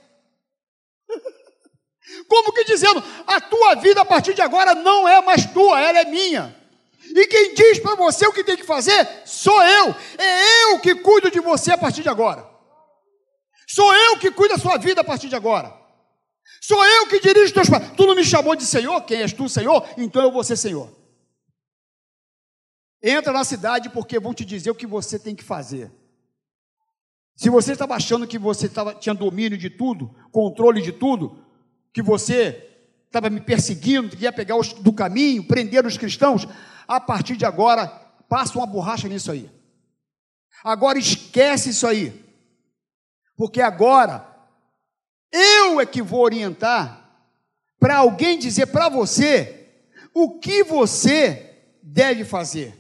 Como 2.27 2.51
que 2.51 2.63
dizendo, 2.63 3.03
a 3.27 3.39
tua 3.39 3.75
vida 3.75 4.01
a 4.01 4.05
partir 4.05 4.33
de 4.33 4.41
agora 4.41 4.73
não 4.73 5.07
é 5.07 5.21
mais 5.21 5.45
tua, 5.45 5.79
ela 5.79 5.99
é 5.99 6.05
minha. 6.05 6.55
E 7.03 7.27
quem 7.27 7.53
diz 7.53 7.79
para 7.79 7.95
você 7.95 8.25
o 8.25 8.33
que 8.33 8.43
tem 8.43 8.57
que 8.57 8.63
fazer 8.63 9.07
sou 9.25 9.61
eu. 9.61 9.95
É 10.17 10.63
eu 10.63 10.79
que 10.79 10.95
cuido 10.95 11.29
de 11.29 11.39
você 11.39 11.71
a 11.71 11.77
partir 11.77 12.01
de 12.01 12.09
agora. 12.09 12.49
Sou 13.67 13.93
eu 13.93 14.17
que 14.19 14.31
cuido 14.31 14.55
da 14.55 14.59
sua 14.59 14.77
vida 14.77 15.01
a 15.01 15.03
partir 15.03 15.29
de 15.29 15.35
agora. 15.35 15.73
Sou 16.61 16.83
eu 16.85 17.07
que 17.07 17.19
dirijo 17.19 17.53
teus 17.53 17.69
passos. 17.69 17.91
Tu 17.95 18.05
não 18.05 18.15
me 18.15 18.23
chamou 18.23 18.55
de 18.55 18.65
Senhor? 18.65 19.01
Quem 19.01 19.21
és 19.21 19.33
tu, 19.33 19.47
Senhor? 19.47 19.87
Então 19.97 20.21
eu 20.21 20.31
vou 20.31 20.43
ser 20.43 20.55
Senhor. 20.55 20.89
Entra 23.01 23.33
na 23.33 23.43
cidade 23.43 23.89
porque 23.89 24.19
vão 24.19 24.33
te 24.33 24.45
dizer 24.45 24.69
o 24.69 24.75
que 24.75 24.85
você 24.85 25.17
tem 25.17 25.35
que 25.35 25.43
fazer. 25.43 25.91
Se 27.35 27.49
você 27.49 27.73
estava 27.73 27.95
achando 27.95 28.27
que 28.27 28.37
você 28.37 28.69
tava, 28.69 28.93
tinha 28.93 29.15
domínio 29.15 29.57
de 29.57 29.69
tudo, 29.69 30.13
controle 30.31 30.81
de 30.81 30.91
tudo, 30.91 31.43
que 31.93 32.01
você 32.01 32.69
estava 33.05 33.29
me 33.29 33.41
perseguindo, 33.41 34.15
que 34.15 34.23
ia 34.23 34.31
pegar 34.31 34.55
os 34.55 34.73
do 34.73 34.93
caminho, 34.93 35.43
prender 35.43 35.85
os 35.85 35.97
cristãos, 35.97 36.47
a 36.87 36.99
partir 36.99 37.35
de 37.35 37.45
agora, 37.45 37.87
passa 38.29 38.57
uma 38.57 38.65
borracha 38.65 39.07
nisso 39.07 39.31
aí. 39.31 39.49
Agora 40.63 40.97
esquece 40.97 41.69
isso 41.71 41.85
aí. 41.85 42.23
Porque 43.35 43.61
agora 43.61 44.27
eu 45.31 45.79
é 45.79 45.85
que 45.85 46.01
vou 46.01 46.21
orientar 46.21 47.01
para 47.79 47.97
alguém 47.97 48.37
dizer 48.37 48.67
para 48.67 48.89
você 48.89 49.85
o 50.13 50.39
que 50.39 50.63
você 50.63 51.77
deve 51.81 52.23
fazer. 52.23 52.77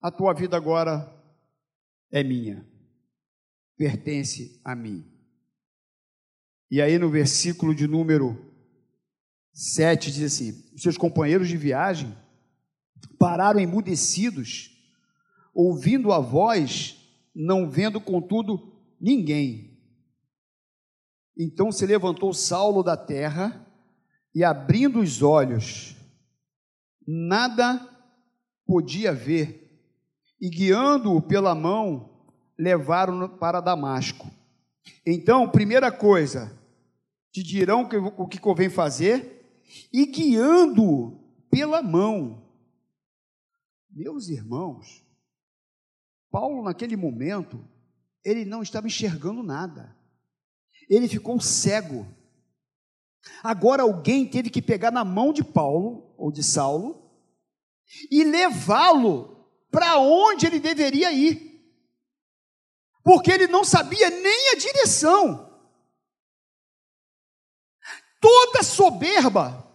A 0.00 0.10
tua 0.10 0.34
vida 0.34 0.56
agora 0.56 1.10
é 2.10 2.22
minha, 2.22 2.66
pertence 3.76 4.60
a 4.64 4.74
mim. 4.74 5.13
E 6.74 6.82
aí 6.82 6.98
no 6.98 7.08
versículo 7.08 7.72
de 7.72 7.86
número 7.86 8.52
7 9.52 10.10
diz 10.10 10.24
assim: 10.34 10.64
os 10.74 10.82
seus 10.82 10.96
companheiros 10.96 11.46
de 11.46 11.56
viagem 11.56 12.12
pararam 13.16 13.60
emudecidos, 13.60 14.76
ouvindo 15.54 16.12
a 16.12 16.18
voz 16.18 16.96
não 17.32 17.70
vendo, 17.70 18.00
contudo, 18.00 18.76
ninguém. 19.00 19.78
Então 21.38 21.70
se 21.70 21.86
levantou 21.86 22.34
Saulo 22.34 22.82
da 22.82 22.96
terra 22.96 23.64
e, 24.34 24.42
abrindo 24.42 24.98
os 24.98 25.22
olhos, 25.22 25.94
nada 27.06 27.88
podia 28.66 29.12
ver, 29.14 29.80
e 30.40 30.50
guiando-o 30.50 31.22
pela 31.22 31.54
mão, 31.54 32.10
levaram-no 32.58 33.28
para 33.28 33.60
Damasco. 33.60 34.28
Então, 35.06 35.48
primeira 35.48 35.92
coisa, 35.92 36.63
te 37.34 37.42
dirão 37.42 37.88
o 38.16 38.28
que 38.28 38.38
convém 38.38 38.70
fazer, 38.70 39.60
e 39.92 40.06
guiando-o 40.06 41.18
pela 41.50 41.82
mão. 41.82 42.48
Meus 43.90 44.28
irmãos, 44.28 45.04
Paulo, 46.30 46.62
naquele 46.62 46.96
momento, 46.96 47.68
ele 48.24 48.44
não 48.44 48.62
estava 48.62 48.86
enxergando 48.86 49.42
nada, 49.42 49.96
ele 50.88 51.08
ficou 51.08 51.40
cego. 51.40 52.06
Agora 53.42 53.82
alguém 53.82 54.24
teve 54.24 54.48
que 54.48 54.62
pegar 54.62 54.92
na 54.92 55.04
mão 55.04 55.32
de 55.32 55.42
Paulo, 55.42 56.14
ou 56.16 56.30
de 56.30 56.44
Saulo, 56.44 57.10
e 58.12 58.22
levá-lo 58.22 59.44
para 59.72 59.98
onde 59.98 60.46
ele 60.46 60.60
deveria 60.60 61.12
ir, 61.12 61.68
porque 63.02 63.32
ele 63.32 63.48
não 63.48 63.64
sabia 63.64 64.08
nem 64.08 64.52
a 64.52 64.54
direção. 64.56 65.52
Toda 68.24 68.62
soberba, 68.62 69.70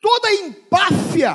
toda 0.00 0.32
empáfia, 0.32 1.34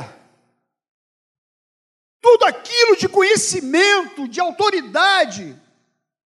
tudo 2.22 2.45
aquilo 2.45 2.95
de 2.95 3.10
conhecimento, 3.10 4.25
de 4.25 4.39
autoridade 4.39 5.62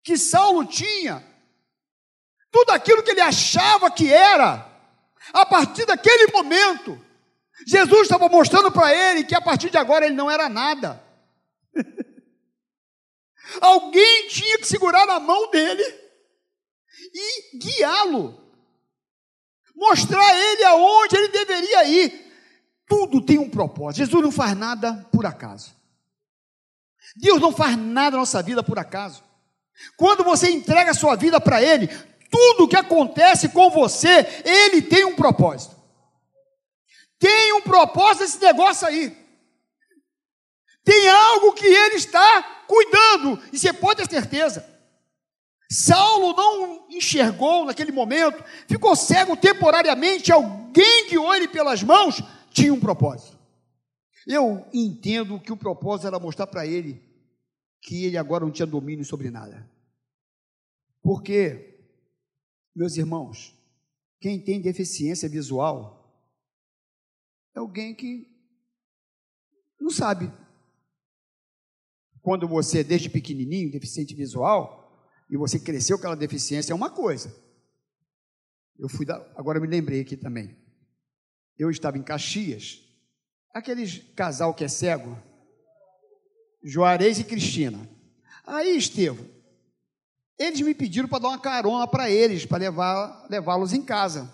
que 0.03 0.17
Saulo 0.17 0.65
tinha, 0.65 1.23
tudo 2.51 2.71
aquilo 2.71 3.03
que 3.03 3.11
ele 3.11 3.21
achava 3.21 3.91
que 3.91 4.11
era, 4.11 4.67
a 5.35 5.45
partir 5.45 5.85
daquele 5.85 6.33
momento, 6.33 6.99
Jesus 7.67 8.05
estava 8.05 8.27
mostrando 8.27 8.73
para 8.73 8.91
ele 8.95 9.25
que 9.25 9.35
a 9.35 9.41
partir 9.43 9.69
de 9.69 9.77
agora 9.77 10.07
ele 10.07 10.15
não 10.15 10.31
era 10.31 10.49
nada. 10.49 11.05
Alguém 13.61 14.29
tinha 14.29 14.57
que 14.57 14.67
segurar 14.67 15.07
a 15.11 15.21
mão 15.21 15.51
dele 15.51 15.85
e 17.13 17.59
guiá-lo, 17.59 18.44
mostrar 19.75 20.25
a 20.25 20.37
ele 20.37 20.65
aonde 20.65 21.17
ele 21.17 21.29
deveria 21.29 21.85
ir. 21.85 22.33
Tudo 22.87 23.21
tem 23.25 23.39
um 23.39 23.49
propósito. 23.49 23.99
Jesus 23.99 24.23
não 24.23 24.31
faz 24.31 24.57
nada 24.57 25.07
por 25.11 25.27
acaso. 25.27 25.75
Deus 27.17 27.41
não 27.41 27.53
faz 27.53 27.77
nada 27.77 28.13
na 28.13 28.19
nossa 28.19 28.43
vida 28.43 28.63
por 28.63 28.79
acaso. 28.79 29.23
Quando 29.97 30.25
você 30.25 30.51
entrega 30.51 30.91
a 30.91 30.95
sua 30.95 31.17
vida 31.17 31.41
para 31.41 31.63
Ele, 31.63 31.89
tudo 32.31 32.69
que 32.69 32.77
acontece 32.77 33.49
com 33.49 33.71
você, 33.71 34.43
Ele 34.45 34.83
tem 34.83 35.05
um 35.05 35.15
propósito. 35.15 35.77
Tem 37.19 37.53
um 37.55 37.61
propósito 37.63 38.25
esse 38.25 38.41
negócio 38.41 38.87
aí. 38.87 39.17
Tem 40.85 41.09
algo 41.09 41.53
que 41.53 41.67
Ele 41.67 41.97
está 41.97 42.43
cuidando, 42.67 43.41
e 43.53 43.59
você 43.59 43.73
pode 43.73 44.07
ter 44.07 44.11
certeza. 44.11 44.74
Saulo 45.75 46.37
não 46.37 46.87
enxergou 46.89 47.65
naquele 47.65 47.91
momento, 47.91 48.45
ficou 48.69 48.95
cego 48.95 49.37
temporariamente, 49.37 50.31
alguém 50.31 51.09
guiou 51.09 51.35
ele 51.35 51.49
pelas 51.49 51.83
mãos, 51.83 52.23
tinha 52.53 52.73
um 52.73 52.79
propósito. 52.79 53.37
Eu 54.25 54.65
entendo 54.73 55.41
que 55.41 55.53
o 55.53 55.57
propósito 55.57 56.07
era 56.07 56.21
mostrar 56.21 56.47
para 56.47 56.65
ele 56.65 57.03
que 57.83 58.05
ele 58.05 58.17
agora 58.17 58.45
não 58.45 58.53
tinha 58.53 58.65
domínio 58.65 59.05
sobre 59.05 59.31
nada. 59.31 59.69
Porque, 61.03 61.77
meus 62.73 62.97
irmãos, 62.97 63.53
quem 64.21 64.41
tem 64.41 64.61
deficiência 64.61 65.29
visual 65.29 66.25
é 67.53 67.59
alguém 67.59 67.97
que 67.97 68.29
não 69.81 69.91
sabe. 69.91 70.33
Quando 72.23 72.47
você, 72.47 72.85
desde 72.85 73.11
pequenininho, 73.11 73.73
deficiente 73.73 74.15
visual, 74.15 74.84
e 75.31 75.37
você 75.37 75.59
cresceu 75.59 75.97
com 75.97 76.03
aquela 76.03 76.17
deficiência, 76.17 76.73
é 76.73 76.75
uma 76.75 76.91
coisa. 76.91 77.35
Eu 78.79 78.89
fui, 78.89 79.07
da, 79.07 79.17
agora 79.37 79.61
me 79.61 79.67
lembrei 79.67 80.01
aqui 80.01 80.17
também. 80.17 80.57
Eu 81.59 81.71
estava 81.71 81.97
em 81.97 82.03
Caxias, 82.03 82.81
aqueles 83.53 83.99
casal 84.17 84.53
que 84.53 84.65
é 84.65 84.69
cego, 84.69 85.17
Juarez 86.63 87.19
e 87.19 87.25
Cristina. 87.25 87.89
Aí, 88.47 88.77
Estevam, 88.77 89.27
eles 90.39 90.61
me 90.61 90.75
pediram 90.75 91.09
para 91.09 91.21
dar 91.21 91.29
uma 91.29 91.39
carona 91.39 91.87
para 91.87 92.11
eles, 92.11 92.45
para 92.45 92.59
levar, 92.59 93.27
levá-los 93.31 93.73
em 93.73 93.83
casa. 93.83 94.31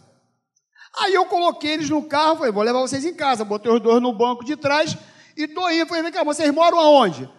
Aí 0.99 1.15
eu 1.15 1.27
coloquei 1.27 1.73
eles 1.73 1.91
no 1.91 2.03
carro, 2.03 2.37
falei, 2.37 2.53
vou 2.53 2.63
levar 2.63 2.81
vocês 2.81 3.05
em 3.05 3.15
casa. 3.15 3.45
Botei 3.45 3.71
os 3.71 3.81
dois 3.81 4.03
no 4.03 4.13
banco 4.13 4.45
de 4.45 4.57
trás 4.57 4.97
e 5.37 5.47
tô 5.47 5.69
indo. 5.71 5.87
Falei, 5.87 6.03
vem 6.03 6.13
cá, 6.13 6.25
vocês 6.25 6.53
moram 6.53 6.81
aonde? 6.81 7.31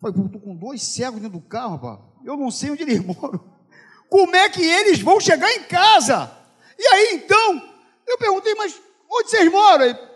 Falei, 0.00 0.16
tô 0.30 0.40
com 0.40 0.56
dois 0.56 0.82
cegos 0.82 1.20
dentro 1.20 1.38
do 1.38 1.44
carro, 1.44 1.76
rapaz. 1.76 2.07
Eu 2.24 2.36
não 2.36 2.50
sei 2.50 2.70
onde 2.70 2.82
eles 2.82 3.00
moram. 3.04 3.40
Como 4.08 4.34
é 4.34 4.48
que 4.48 4.62
eles 4.62 5.00
vão 5.00 5.20
chegar 5.20 5.50
em 5.52 5.64
casa? 5.64 6.30
E 6.78 6.86
aí, 6.86 7.14
então, 7.14 7.62
eu 8.06 8.18
perguntei, 8.18 8.54
mas 8.54 8.80
onde 9.10 9.30
vocês 9.30 9.50
moram? 9.50 10.08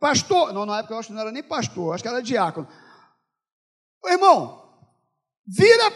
pastor, 0.00 0.52
não, 0.54 0.64
na 0.64 0.78
época 0.78 0.94
eu 0.94 0.98
acho 0.98 1.08
que 1.08 1.14
não 1.14 1.20
era 1.20 1.30
nem 1.30 1.42
pastor, 1.42 1.94
acho 1.94 2.02
que 2.02 2.08
era 2.08 2.22
diácono. 2.22 2.66
Irmão, 4.06 4.64
vira 5.46 5.92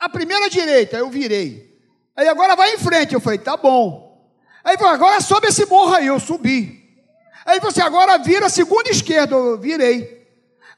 a 0.00 0.08
primeira 0.08 0.48
direita, 0.48 0.96
eu 0.96 1.10
virei. 1.10 1.78
Aí 2.16 2.26
agora 2.26 2.56
vai 2.56 2.74
em 2.74 2.78
frente, 2.78 3.12
eu 3.12 3.20
falei, 3.20 3.38
tá 3.38 3.56
bom. 3.56 4.32
Aí 4.64 4.78
falou, 4.78 4.94
agora 4.94 5.20
sobe 5.20 5.48
esse 5.48 5.66
morro 5.66 5.92
aí, 5.92 6.06
eu 6.06 6.18
subi. 6.18 6.82
Aí 7.44 7.60
você 7.60 7.82
agora 7.82 8.16
vira 8.16 8.46
a 8.46 8.50
segunda 8.50 8.88
esquerda, 8.88 9.34
eu 9.34 9.58
virei. 9.58 10.26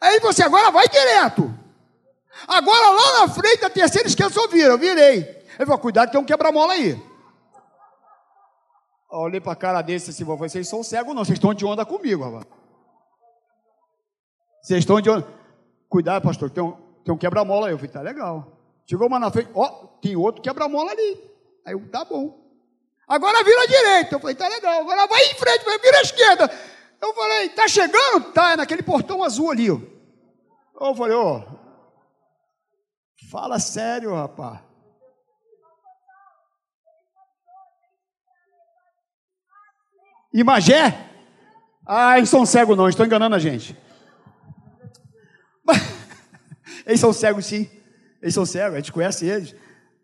Aí 0.00 0.18
você 0.18 0.42
agora 0.42 0.72
vai 0.72 0.88
direto. 0.88 1.54
Agora 2.46 2.90
lá 2.90 3.20
na 3.20 3.28
frente, 3.28 3.64
a 3.64 3.70
terceira 3.70 4.08
esquerda, 4.08 4.38
eu 4.38 4.48
vira, 4.48 4.68
eu 4.68 4.78
virei. 4.78 5.44
Aí 5.58 5.64
falou, 5.64 5.78
cuidado 5.78 6.06
que 6.06 6.12
tem 6.12 6.20
um 6.20 6.24
quebra-mola 6.24 6.74
aí. 6.74 7.00
Olhei 9.10 9.40
para 9.40 9.52
a 9.52 9.56
cara 9.56 9.82
desse 9.82 10.10
assim, 10.10 10.24
vocês 10.24 10.68
são 10.68 10.82
cegos 10.82 11.14
não, 11.14 11.24
vocês 11.24 11.36
estão 11.36 11.54
de 11.54 11.64
onda 11.64 11.84
comigo, 11.86 12.24
rapaz. 12.24 12.44
Vocês 14.62 14.80
estão 14.80 15.00
de 15.00 15.08
onda. 15.08 15.26
Cuidado, 15.88 16.22
pastor, 16.22 16.50
tem 16.50 16.62
um, 16.62 16.72
tem 17.04 17.14
um 17.14 17.16
quebra-mola 17.18 17.68
aí. 17.68 17.72
Eu 17.72 17.78
falei, 17.78 17.92
tá 17.92 18.00
legal. 18.00 18.52
Chegou 18.84 19.06
uma 19.06 19.18
na 19.18 19.30
frente, 19.30 19.50
ó, 19.54 19.68
tem 20.02 20.16
outro 20.16 20.42
quebra-mola 20.42 20.90
ali. 20.90 21.20
Aí 21.64 21.72
eu, 21.72 21.88
tá 21.88 22.04
bom. 22.04 22.46
Agora 23.08 23.44
vira 23.44 23.62
à 23.62 23.66
direita. 23.66 24.16
Eu 24.16 24.20
falei, 24.20 24.34
tá 24.34 24.48
legal. 24.48 24.80
Agora 24.80 25.06
vai 25.06 25.22
em 25.26 25.34
frente, 25.34 25.64
vai 25.64 25.78
vira 25.78 25.98
à 25.98 26.02
esquerda. 26.02 26.50
Eu 27.00 27.14
falei, 27.14 27.48
tá 27.50 27.68
chegando? 27.68 28.32
Tá, 28.32 28.52
é 28.52 28.56
naquele 28.56 28.82
portão 28.82 29.22
azul 29.22 29.50
ali. 29.50 29.70
Ó. 29.70 29.78
Eu 30.80 30.94
falei, 30.94 31.16
ó, 31.16 31.42
fala 33.30 33.58
sério, 33.58 34.14
rapaz. 34.14 34.60
Imagé? 40.32 41.06
Ah, 41.86 42.18
eles 42.18 42.28
são 42.28 42.44
cegos 42.44 42.76
não, 42.76 42.88
estão 42.88 43.06
enganando 43.06 43.34
a 43.34 43.38
gente. 43.38 43.76
Eles 46.84 47.00
são 47.00 47.12
cegos, 47.12 47.46
sim. 47.46 47.70
Eles 48.20 48.34
são 48.34 48.44
cegos, 48.44 48.74
a 48.74 48.80
gente 48.80 48.92
conhece 48.92 49.26
eles. 49.26 49.54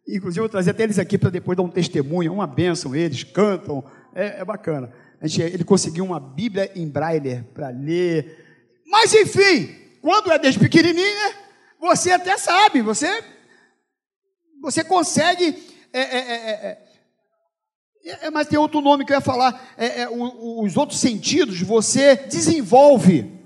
Inclusive, 0.09 0.41
eu 0.41 0.45
vou 0.45 0.49
trazer 0.49 0.71
até 0.71 0.85
eles 0.85 0.99
aqui 0.99 1.19
para 1.19 1.31
depois 1.31 1.57
dar 1.57 1.63
um 1.63 1.71
testemunho, 1.71 2.33
uma 2.33 2.47
bênção. 2.47 2.95
Eles 2.95 3.25
cantam, 3.25 3.85
é, 4.15 4.41
é 4.41 4.45
bacana. 4.45 4.93
Gente, 5.23 5.55
ele 5.55 5.65
conseguiu 5.65 6.05
uma 6.05 6.19
Bíblia 6.19 6.73
em 6.75 6.89
braille 6.89 7.43
para 7.55 7.69
ler. 7.69 8.81
Mas, 8.87 9.15
enfim, 9.15 9.75
quando 10.01 10.33
é 10.33 10.39
desde 10.39 10.59
pequenininho, 10.59 11.15
né, 11.15 11.35
você 11.83 12.13
até 12.13 12.39
sabe, 12.39 12.81
você, 12.81 13.25
você 14.61 14.85
consegue. 14.85 15.69
É 15.93 16.01
é, 16.01 16.17
é, 16.17 16.79
é, 18.05 18.27
é, 18.27 18.31
mas 18.31 18.47
tem 18.47 18.57
outro 18.57 18.81
nome 18.81 19.05
que 19.05 19.13
eu 19.13 19.17
ia 19.17 19.21
falar. 19.21 19.61
os 20.17 20.77
outros 20.77 21.01
sentidos 21.01 21.61
você 21.61 22.15
desenvolve. 22.15 23.37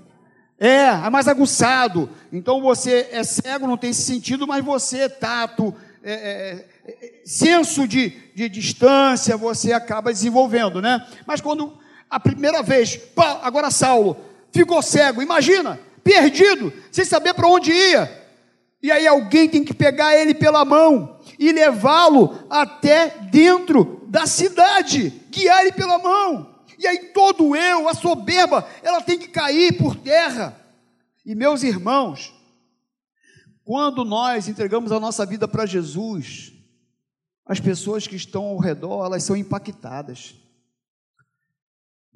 É, 0.59 0.85
é 0.85 1.09
mais 1.09 1.27
aguçado. 1.27 2.11
Então 2.31 2.61
você 2.61 3.09
é 3.11 3.23
cego, 3.23 3.65
não 3.65 3.75
tem 3.75 3.89
esse 3.89 4.03
sentido, 4.03 4.45
mas 4.45 4.63
você, 4.63 5.01
é 5.01 5.09
tato, 5.09 5.73
é, 6.03 6.13
é, 6.13 6.65
é, 6.85 7.21
senso 7.25 7.87
de, 7.87 8.09
de 8.35 8.47
distância, 8.49 9.35
você 9.35 9.73
acaba 9.73 10.13
desenvolvendo, 10.13 10.79
né? 10.79 11.05
Mas 11.25 11.41
quando 11.41 11.75
a 12.07 12.19
primeira 12.19 12.61
vez, 12.61 12.97
pá, 12.97 13.39
agora 13.41 13.71
Saulo 13.71 14.15
ficou 14.51 14.81
cego, 14.83 15.23
imagina, 15.23 15.79
perdido, 16.03 16.71
sem 16.91 17.03
saber 17.03 17.33
para 17.33 17.47
onde 17.47 17.71
ia. 17.71 18.26
E 18.81 18.91
aí 18.91 19.07
alguém 19.07 19.49
tem 19.49 19.63
que 19.63 19.73
pegar 19.73 20.15
ele 20.15 20.33
pela 20.33 20.63
mão 20.63 21.19
e 21.39 21.51
levá-lo 21.51 22.45
até 22.49 23.09
dentro 23.31 24.05
da 24.07 24.25
cidade, 24.25 25.09
guiar 25.29 25.61
ele 25.61 25.71
pela 25.71 25.97
mão. 25.97 26.55
E 26.77 26.85
aí 26.85 27.11
todo 27.11 27.55
eu, 27.55 27.89
a 27.89 27.93
soberba, 27.93 28.67
ela 28.83 29.01
tem 29.01 29.17
que 29.17 29.27
cair 29.27 29.77
por 29.77 29.95
terra. 29.95 30.55
E 31.25 31.33
meus 31.33 31.63
irmãos, 31.63 32.33
Quando 33.67 34.05
nós 34.05 34.47
entregamos 34.47 34.93
a 34.93 34.99
nossa 34.99 35.25
vida 35.25 35.45
para 35.45 35.65
Jesus, 35.65 36.53
as 37.45 37.59
pessoas 37.59 38.07
que 38.07 38.15
estão 38.15 38.45
ao 38.45 38.57
redor, 38.57 39.05
elas 39.05 39.23
são 39.23 39.35
impactadas. 39.35 40.35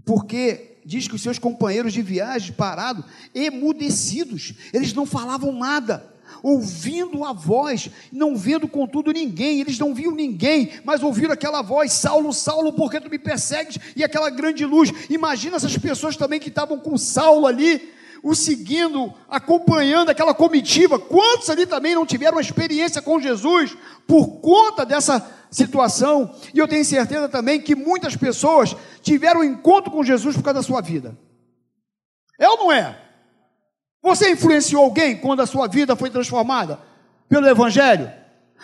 Porque 0.06 0.80
diz 0.86 1.10
que 1.10 1.15
os 1.15 1.21
seus 1.21 1.38
companheiros 1.38 1.91
de 1.91 2.02
viagem 2.02 2.54
parados, 2.54 3.04
emudecidos, 3.36 4.54
eles 4.71 4.93
não 4.93 5.06
falavam 5.06 5.52
nada 5.52 6.10
ouvindo 6.44 7.24
a 7.24 7.34
voz, 7.34 7.89
não 8.12 8.36
vendo 8.36 8.67
contudo 8.67 9.12
ninguém, 9.12 9.60
eles 9.60 9.78
não 9.78 9.94
viam 9.94 10.13
ninguém, 10.13 10.72
mas 10.84 11.04
ouviram 11.04 11.34
aquela 11.34 11.62
voz: 11.62 11.94
Saulo, 11.94 12.34
Saulo, 12.34 12.74
por 12.74 12.89
que 12.89 13.00
tu 13.00 13.10
me 13.10 13.20
persegues? 13.20 13.78
E 13.96 14.04
aquela 14.04 14.30
grande 14.30 14.65
luz. 14.65 14.91
Imagina 15.10 15.58
essas 15.58 15.78
pessoas 15.78 16.15
também 16.15 16.39
que 16.39 16.50
estavam 16.50 16.80
com 16.80 16.98
Saulo 16.98 17.48
ali, 17.48 17.91
o 18.24 18.36
seguindo, 18.36 19.13
acompanhando 19.30 20.10
aquela 20.10 20.34
comitiva. 20.34 21.00
Quantos 21.00 21.50
ali 21.50 21.65
também 21.65 21.96
não 21.96 22.06
tiveram 22.06 22.39
experiência 22.39 23.02
com 23.02 23.20
Jesus 23.20 23.76
por 24.08 24.39
conta 24.39 24.86
dessa 24.86 25.26
situação? 25.50 26.34
E 26.54 26.60
eu 26.60 26.67
tenho 26.67 26.86
certeza 26.86 27.28
também 27.28 27.60
que 27.60 27.76
muitas 27.76 28.15
pessoas 28.15 28.76
tiveram 29.02 29.44
encontro 29.44 29.91
com 29.91 30.04
Jesus 30.04 30.36
por 30.36 30.44
causa 30.44 30.60
da 30.60 30.63
sua 30.63 30.82
vida. 30.82 31.17
É 32.39 32.48
ou 32.50 32.58
não 32.58 32.72
é? 32.72 33.11
Você 34.02 34.32
influenciou 34.32 34.84
alguém 34.84 35.18
quando 35.18 35.42
a 35.42 35.46
sua 35.46 35.68
vida 35.68 35.96
foi 35.96 36.10
transformada 36.10 36.80
pelo 37.30 37.48
Evangelho? 37.48 38.12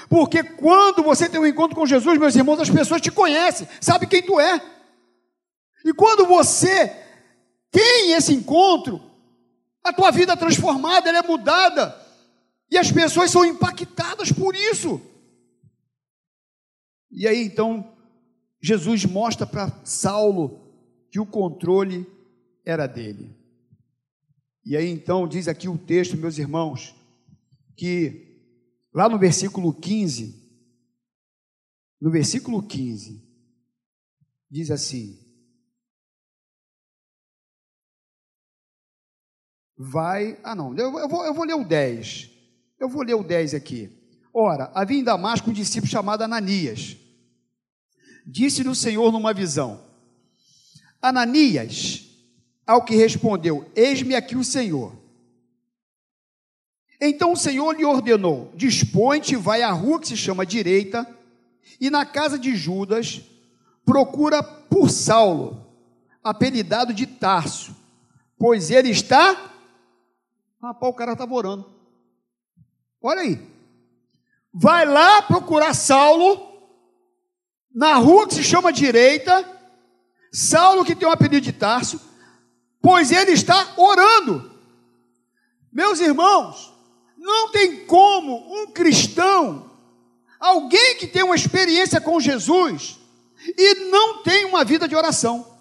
Porque 0.10 0.43
quando 0.43 1.04
você 1.04 1.30
tem 1.30 1.39
um 1.39 1.45
encontro 1.45 1.76
com 1.76 1.86
Jesus, 1.86 2.17
meus 2.17 2.36
irmãos, 2.36 2.60
as 2.60 2.69
pessoas 2.69 3.02
te 3.02 3.12
conhecem, 3.12 3.67
sabem 3.80 4.08
quem 4.08 4.21
tu 4.21 4.39
é. 4.39 4.62
E 5.86 5.93
quando 5.93 6.26
você 6.26 6.95
tem 7.71 8.12
esse 8.13 8.34
encontro, 8.34 9.02
a 9.84 9.93
tua 9.93 10.12
vida 10.12 10.34
é 10.34 10.36
transformada, 10.36 11.10
ela 11.10 11.19
é 11.19 11.28
mudada. 11.28 11.95
E 12.69 12.78
as 12.78 12.91
pessoas 12.91 13.32
são 13.32 13.45
impactadas 13.45 14.32
por 14.32 14.56
isso. 14.56 15.02
E 17.12 17.28
aí 17.28 17.43
então, 17.43 17.95
Jesus 18.62 19.06
mostra 19.06 19.45
para 19.45 19.71
Saulo 19.84 20.67
que 21.10 21.19
o 21.19 21.26
controle 21.26 22.06
era 22.65 22.86
dele. 22.88 23.37
E 24.67 24.75
aí 24.75 24.89
então 24.89 25.25
diz 25.25 25.47
aqui 25.47 25.69
o 25.69 25.77
texto, 25.77 26.17
meus 26.17 26.38
irmãos, 26.38 26.93
que 27.77 28.38
lá 28.93 29.08
no 29.08 29.17
versículo 29.17 29.73
15, 29.73 30.45
no 32.01 32.12
versículo 32.12 32.62
15, 32.62 33.25
diz 34.51 34.69
assim: 34.69 35.25
Vai. 39.77 40.38
Ah, 40.43 40.53
não, 40.53 40.75
eu, 40.75 40.91
vou, 41.08 41.23
eu 41.23 41.34
vou 41.34 41.45
ler 41.45 41.56
o 41.56 41.63
10. 41.63 42.30
Eu 42.77 42.89
vou 42.89 43.03
ler 43.03 43.13
o 43.13 43.23
10 43.23 43.53
aqui. 43.53 43.89
Ora, 44.34 44.69
havia 44.75 44.99
em 44.99 45.03
Damasco 45.03 45.49
um 45.49 45.53
discípulo 45.53 45.89
chamado 45.89 46.23
Ananias. 46.23 46.97
Disse-lhe 48.25 48.67
o 48.67 48.75
Senhor 48.75 49.13
numa 49.13 49.34
visão: 49.34 49.82
Ananias. 51.01 52.06
Ao 52.67 52.84
que 52.84 52.95
respondeu: 52.97 53.65
Eis-me 53.73 54.13
aqui 54.13 54.36
o 54.36 54.43
Senhor. 54.43 54.93
Então 56.99 57.32
o 57.32 57.38
Senhor 57.38 57.75
lhe 57.75 57.86
ordenou: 57.86 58.51
Dispõe-te 58.53 59.38
vai 59.38 59.62
à 59.62 59.71
rua 59.71 60.01
que 60.01 60.08
se 60.10 60.17
chama 60.17 60.45
Direita, 60.45 61.08
e 61.80 61.89
na 61.89 62.06
casa 62.06 62.38
de 62.38 62.56
Judas 62.56 63.21
procura 63.86 64.43
por 64.43 64.89
Saulo, 64.89 65.65
apelidado 66.21 66.93
de 66.93 67.08
Tarso, 67.08 67.73
pois 68.38 68.69
ele 68.69 68.89
está. 68.89 69.53
Rapaz, 70.62 70.91
o 70.91 70.95
cara 70.95 71.13
estava 71.13 71.34
orando. 71.34 71.65
Olha 73.01 73.21
aí. 73.21 73.39
Vai 74.51 74.86
lá 74.86 75.21
procurar 75.21 75.73
Saulo, 75.73 76.47
na 77.73 77.93
rua 77.95 78.27
que 78.27 78.34
se 78.34 78.43
chama 78.43 78.73
Direita, 78.73 79.47
Saulo 80.34 80.84
que 80.84 80.95
tem 80.95 81.08
o 81.08 81.12
apelido 81.12 81.41
de 81.41 81.53
Tarso, 81.53 82.01
pois 82.88 83.12
ele 83.12 83.34
está 83.34 83.73
orando. 83.76 84.50
Meus 85.73 86.00
irmãos, 86.00 86.73
não 87.17 87.52
tem 87.52 87.86
como 87.86 88.62
um 88.62 88.67
cristão, 88.67 89.69
alguém 90.39 90.95
que 90.95 91.06
tem 91.06 91.21
uma 91.21 91.36
experiência 91.36 92.00
com 92.00 92.17
Jesus 92.17 92.97
e 93.45 93.89
não 93.91 94.23
tem 94.23 94.45
uma 94.45 94.63
vida 94.63 94.88
de 94.88 94.95
oração, 94.95 95.60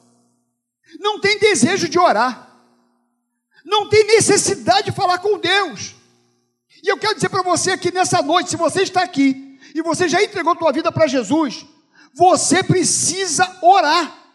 não 1.01 1.19
tem 1.19 1.37
desejo 1.41 1.89
de 1.89 1.99
orar, 1.99 2.49
não 3.65 3.89
tem 3.89 4.05
necessidade 4.05 4.93
de 4.93 4.97
falar 4.97 5.19
com 5.19 5.37
Deus. 5.37 5.97
E 6.81 6.89
eu 6.89 6.97
quero 6.97 7.17
dizer 7.17 7.29
para 7.29 7.43
você 7.43 7.73
aqui 7.73 7.93
nessa 7.93 8.23
noite, 8.23 8.51
se 8.51 8.57
você 8.57 8.83
está 8.83 9.03
aqui 9.03 9.59
e 9.75 9.83
você 9.83 10.09
já 10.09 10.23
entregou 10.23 10.55
tua 10.55 10.71
vida 10.71 10.93
para 10.93 11.09
Jesus, 11.09 11.67
você 12.15 12.63
precisa 12.63 13.59
orar. 13.63 14.26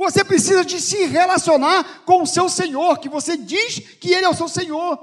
Você 0.00 0.24
precisa 0.24 0.64
de 0.64 0.80
se 0.80 1.04
relacionar 1.04 2.04
com 2.06 2.22
o 2.22 2.26
seu 2.26 2.48
Senhor, 2.48 2.98
que 2.98 3.08
você 3.10 3.36
diz 3.36 3.80
que 4.00 4.10
Ele 4.10 4.24
é 4.24 4.28
o 4.30 4.34
seu 4.34 4.48
Senhor. 4.48 4.98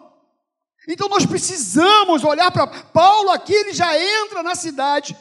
Então 0.87 1.07
nós 1.07 1.23
precisamos 1.23 2.23
olhar 2.23 2.49
para 2.49 2.65
Paulo 2.65 3.29
aqui, 3.29 3.53
ele 3.53 3.73
já 3.73 3.95
entra 3.95 4.41
na 4.41 4.55
cidade 4.55 5.15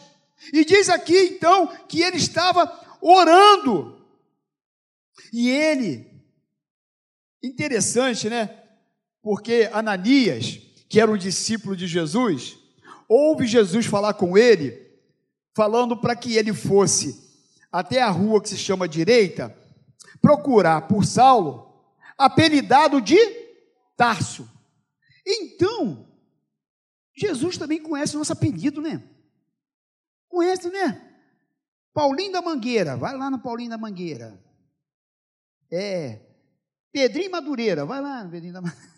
e 0.51 0.65
diz 0.65 0.89
aqui 0.89 1.19
então 1.19 1.67
que 1.87 2.01
ele 2.01 2.17
estava 2.17 2.73
orando. 3.03 4.01
E 5.31 5.51
ele, 5.51 6.09
interessante, 7.43 8.31
né? 8.31 8.49
Porque 9.21 9.69
Ananias, 9.75 10.59
que 10.89 10.99
era 10.99 11.11
um 11.11 11.19
discípulo 11.19 11.77
de 11.77 11.87
Jesus, 11.87 12.57
ouve 13.07 13.47
Jesus 13.47 13.85
falar 13.85 14.15
com 14.15 14.39
ele, 14.39 14.89
falando 15.55 15.99
para 15.99 16.17
que 16.17 16.35
ele 16.35 16.55
fosse 16.55 17.29
até 17.71 18.01
a 18.01 18.09
rua 18.09 18.41
que 18.41 18.49
se 18.49 18.57
chama 18.57 18.89
Direita 18.89 19.66
procurar 20.27 20.89
por 20.89 21.05
Saulo, 21.05 21.73
apelidado 22.19 23.01
de 23.01 23.17
Tarso. 23.97 24.51
Então, 25.25 26.05
Jesus 27.17 27.57
também 27.57 27.81
conhece 27.81 28.17
o 28.17 28.19
nosso 28.19 28.33
apelido, 28.33 28.83
né? 28.83 29.09
Conhece, 30.29 30.69
né? 30.69 31.01
Paulinho 31.95 32.33
da 32.33 32.43
Mangueira, 32.43 32.97
vai 32.97 33.17
lá 33.17 33.31
no 33.31 33.39
Paulinho 33.39 33.71
da 33.71 33.79
Mangueira. 33.79 34.37
É. 35.71 36.21
Pedrinho 36.93 37.31
Madureira, 37.31 37.87
vai 37.87 38.01
lá 38.01 38.25
no 38.25 38.31
Pedrinho 38.31 38.53
da 38.53 38.61
Mangueira. 38.61 38.97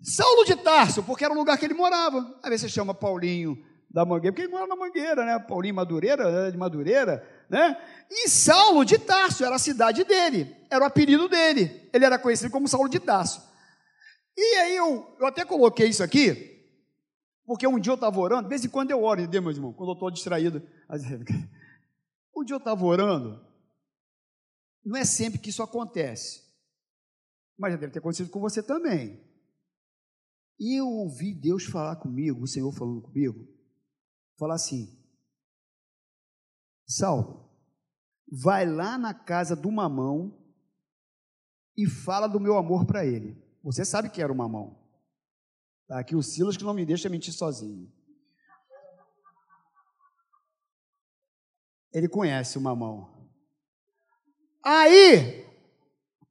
Saulo 0.00 0.46
de 0.46 0.56
Tarso, 0.56 1.02
porque 1.02 1.26
era 1.26 1.34
o 1.34 1.36
lugar 1.36 1.58
que 1.58 1.64
ele 1.66 1.74
morava. 1.74 2.40
Vezes 2.44 2.62
você 2.62 2.68
chama 2.70 2.94
Paulinho 2.94 3.62
da 3.90 4.06
Mangueira, 4.06 4.32
porque 4.32 4.46
ele 4.46 4.52
mora 4.52 4.66
na 4.66 4.76
Mangueira, 4.76 5.26
né? 5.26 5.38
Paulinho 5.38 5.74
Madureira, 5.74 6.50
de 6.50 6.56
Madureira, 6.56 7.33
né? 7.48 7.76
E 8.10 8.28
Saulo 8.28 8.84
de 8.84 8.98
Tarso 8.98 9.44
era 9.44 9.56
a 9.56 9.58
cidade 9.58 10.04
dele, 10.04 10.54
era 10.70 10.84
o 10.84 10.86
apelido 10.86 11.28
dele. 11.28 11.88
Ele 11.92 12.04
era 12.04 12.18
conhecido 12.18 12.50
como 12.50 12.68
Saulo 12.68 12.88
de 12.88 13.00
Tarso. 13.00 13.42
E 14.36 14.56
aí 14.56 14.76
eu, 14.76 15.16
eu 15.18 15.26
até 15.26 15.44
coloquei 15.44 15.88
isso 15.88 16.02
aqui, 16.02 16.54
porque 17.46 17.66
um 17.66 17.78
dia 17.78 17.92
eu 17.92 17.96
estava 17.96 18.18
orando, 18.18 18.44
de 18.44 18.48
vez 18.48 18.64
em 18.64 18.68
quando 18.68 18.90
eu 18.90 19.02
oro, 19.02 19.20
entendeu, 19.20 19.42
meu 19.42 19.52
irmão? 19.52 19.72
Quando 19.72 19.90
eu 19.90 19.94
estou 19.94 20.10
distraído. 20.10 20.62
Um 22.36 22.42
dia 22.42 22.54
eu 22.54 22.58
estava 22.58 22.84
orando, 22.84 23.40
não 24.84 24.96
é 24.96 25.04
sempre 25.04 25.38
que 25.38 25.50
isso 25.50 25.62
acontece, 25.62 26.42
mas 27.56 27.72
já 27.72 27.78
deve 27.78 27.92
ter 27.92 28.00
acontecido 28.00 28.28
com 28.28 28.40
você 28.40 28.60
também. 28.60 29.24
E 30.58 30.80
eu 30.80 30.88
ouvi 30.88 31.32
Deus 31.32 31.64
falar 31.64 31.94
comigo, 31.96 32.42
o 32.42 32.46
Senhor 32.48 32.72
falando 32.72 33.00
comigo, 33.02 33.46
falar 34.36 34.54
assim: 34.54 34.98
Saulo, 36.86 37.50
vai 38.30 38.66
lá 38.66 38.98
na 38.98 39.14
casa 39.14 39.56
do 39.56 39.70
mamão 39.70 40.36
e 41.76 41.88
fala 41.88 42.26
do 42.26 42.40
meu 42.40 42.56
amor 42.56 42.84
para 42.84 43.04
ele. 43.04 43.42
Você 43.62 43.84
sabe 43.84 44.10
que 44.10 44.22
era 44.22 44.32
o 44.32 44.36
mamão. 44.36 44.78
Tá 45.86 45.98
aqui 45.98 46.14
o 46.14 46.22
Silas 46.22 46.56
que 46.56 46.64
não 46.64 46.74
me 46.74 46.84
deixa 46.84 47.08
mentir 47.08 47.32
sozinho. 47.32 47.90
Ele 51.92 52.08
conhece 52.08 52.58
o 52.58 52.60
mamão. 52.60 53.30
Aí, 54.64 55.44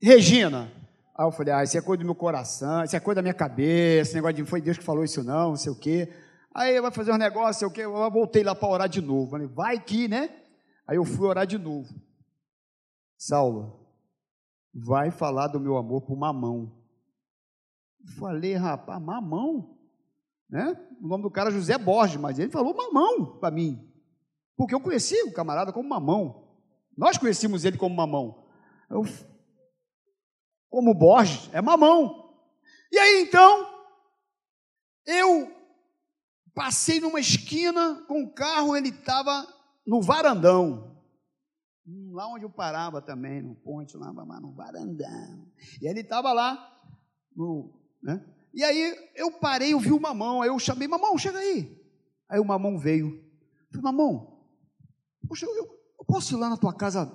Regina, 0.02 0.72
aí 1.16 1.26
eu 1.26 1.32
falei, 1.32 1.54
ah, 1.54 1.64
isso 1.64 1.78
é 1.78 1.82
coisa 1.82 2.02
do 2.02 2.06
meu 2.06 2.16
coração, 2.16 2.84
isso 2.84 2.96
é 2.96 3.00
coisa 3.00 3.18
da 3.18 3.22
minha 3.22 3.34
cabeça, 3.34 4.10
esse 4.10 4.16
negócio 4.16 4.36
de 4.36 4.46
foi 4.46 4.60
Deus 4.60 4.78
que 4.78 4.84
falou 4.84 5.04
isso 5.04 5.24
não, 5.24 5.50
não 5.50 5.56
sei 5.56 5.72
o 5.72 5.80
quê. 5.80 6.12
Aí 6.54 6.80
vai 6.82 6.92
fazer 6.92 7.12
um 7.12 7.18
negócio, 7.18 7.60
sei 7.60 7.68
o 7.68 7.72
quê, 7.72 7.82
eu 7.82 8.12
voltei 8.12 8.44
lá 8.44 8.54
para 8.54 8.68
orar 8.68 8.90
de 8.90 9.02
novo. 9.02 9.32
Falei, 9.32 9.48
vai 9.48 9.80
que, 9.80 10.08
né? 10.08 10.43
Aí 10.88 10.98
eu 10.98 11.06
fui 11.06 11.28
orar 11.28 11.48
de 11.48 11.58
novo. 11.58 11.94
Saulo, 13.18 13.88
vai 14.74 15.12
falar 15.12 15.48
do 15.48 15.60
meu 15.60 15.78
amor 15.78 16.04
o 16.08 16.16
mamão. 16.16 16.72
Falei, 18.18 18.56
rapaz, 18.56 19.02
mamão? 19.02 19.78
Né? 20.50 20.76
O 21.02 21.08
nome 21.08 21.24
do 21.24 21.32
cara 21.32 21.50
é 21.50 21.54
José 21.54 21.78
Borges, 21.78 22.18
mas 22.18 22.38
ele 22.38 22.52
falou 22.52 22.76
mamão 22.76 23.38
para 23.40 23.50
mim. 23.50 23.90
Porque 24.56 24.76
eu 24.76 24.82
conheci 24.82 25.22
o 25.24 25.34
camarada 25.34 25.72
como 25.72 25.88
mamão. 25.88 26.48
Nós 26.98 27.18
conhecíamos 27.18 27.66
ele 27.66 27.78
como 27.78 27.96
mamão. 27.96 28.46
Eu, 28.90 29.04
como 30.70 30.94
Borges, 30.94 31.50
é 31.54 31.62
mamão. 31.62 32.36
E 32.92 32.98
aí 32.98 33.22
então, 33.22 33.72
Eu 35.06 35.52
passei 36.54 37.00
numa 37.00 37.20
esquina 37.20 38.06
com 38.08 38.24
o 38.24 38.34
carro, 38.34 38.76
ele 38.76 38.90
estava 38.90 39.46
no 39.86 40.02
varandão. 40.02 40.92
Lá 42.12 42.28
onde 42.28 42.46
eu 42.46 42.50
parava 42.50 43.02
também, 43.02 43.42
no 43.42 43.56
ponte, 43.56 43.98
lá 43.98 44.12
no 44.14 44.54
varandão. 44.54 45.52
E 45.82 45.88
ele 45.88 46.00
estava 46.00 46.32
lá, 46.32 46.82
no, 47.36 47.74
né? 48.02 48.26
E 48.54 48.64
aí 48.64 48.96
eu 49.16 49.32
parei, 49.32 49.74
eu 49.74 49.80
vi 49.80 49.92
o 49.92 50.00
mamão, 50.00 50.42
aí 50.42 50.50
eu 50.50 50.60
chamei, 50.60 50.88
mamão, 50.88 51.18
chega 51.18 51.40
aí. 51.40 51.82
Aí 52.30 52.40
o 52.40 52.46
mamão 52.46 52.78
veio. 52.78 53.08
Eu 53.08 53.82
falei, 53.82 53.84
mamão, 53.84 54.48
poxa, 55.28 55.46
eu, 55.46 55.56
eu 55.56 56.06
posso 56.06 56.34
ir 56.34 56.38
lá 56.38 56.50
na 56.50 56.58
tua 56.58 56.74
casa 56.74 57.12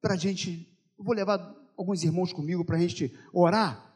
para 0.00 0.14
a 0.14 0.16
gente, 0.16 0.68
eu 0.98 1.04
vou 1.04 1.14
levar 1.14 1.38
alguns 1.76 2.04
irmãos 2.04 2.32
comigo 2.32 2.64
para 2.64 2.76
a 2.76 2.80
gente 2.80 3.18
orar? 3.32 3.92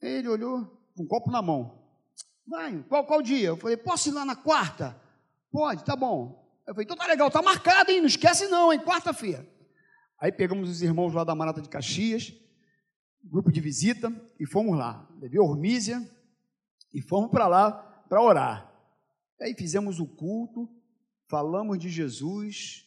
Ele 0.00 0.28
olhou, 0.28 0.64
com 0.96 1.02
um 1.02 1.06
copo 1.06 1.30
na 1.30 1.42
mão. 1.42 1.78
Vai, 2.46 2.82
qual, 2.88 3.04
qual 3.04 3.20
dia? 3.20 3.48
Eu 3.48 3.56
falei, 3.56 3.76
posso 3.76 4.08
ir 4.08 4.12
lá 4.12 4.24
na 4.24 4.36
quarta? 4.36 5.00
Pode, 5.50 5.84
tá 5.84 5.94
bom. 5.94 6.40
Eu 6.70 6.74
falei, 6.74 6.84
então 6.84 6.96
tá 6.96 7.08
legal, 7.08 7.28
tá 7.32 7.42
marcado, 7.42 7.90
hein? 7.90 7.98
Não 7.98 8.06
esquece 8.06 8.46
não, 8.46 8.72
hein? 8.72 8.78
Quarta-feira. 8.78 9.44
Aí 10.16 10.30
pegamos 10.30 10.70
os 10.70 10.82
irmãos 10.82 11.12
lá 11.12 11.24
da 11.24 11.34
Marata 11.34 11.60
de 11.60 11.68
Caxias, 11.68 12.32
grupo 13.24 13.50
de 13.50 13.60
visita, 13.60 14.08
e 14.38 14.46
fomos 14.46 14.78
lá. 14.78 15.10
Levei 15.20 15.40
a 15.40 15.42
Hormísia 15.42 16.00
e 16.94 17.02
fomos 17.02 17.28
para 17.28 17.48
lá 17.48 17.72
para 18.08 18.22
orar. 18.22 18.72
Aí 19.40 19.52
fizemos 19.52 19.98
o 19.98 20.06
culto, 20.06 20.68
falamos 21.28 21.76
de 21.76 21.88
Jesus. 21.88 22.86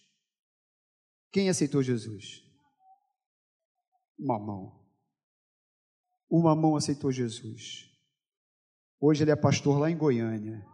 Quem 1.29 1.49
aceitou 1.49 1.83
Jesus? 1.83 2.41
O 4.17 4.25
mamão. 4.25 4.81
O 6.29 6.41
mamão 6.41 6.77
aceitou 6.77 7.11
Jesus. 7.11 7.91
Hoje 8.97 9.25
ele 9.25 9.31
é 9.31 9.35
pastor 9.35 9.77
lá 9.77 9.91
em 9.91 9.97
Goiânia. 9.97 10.65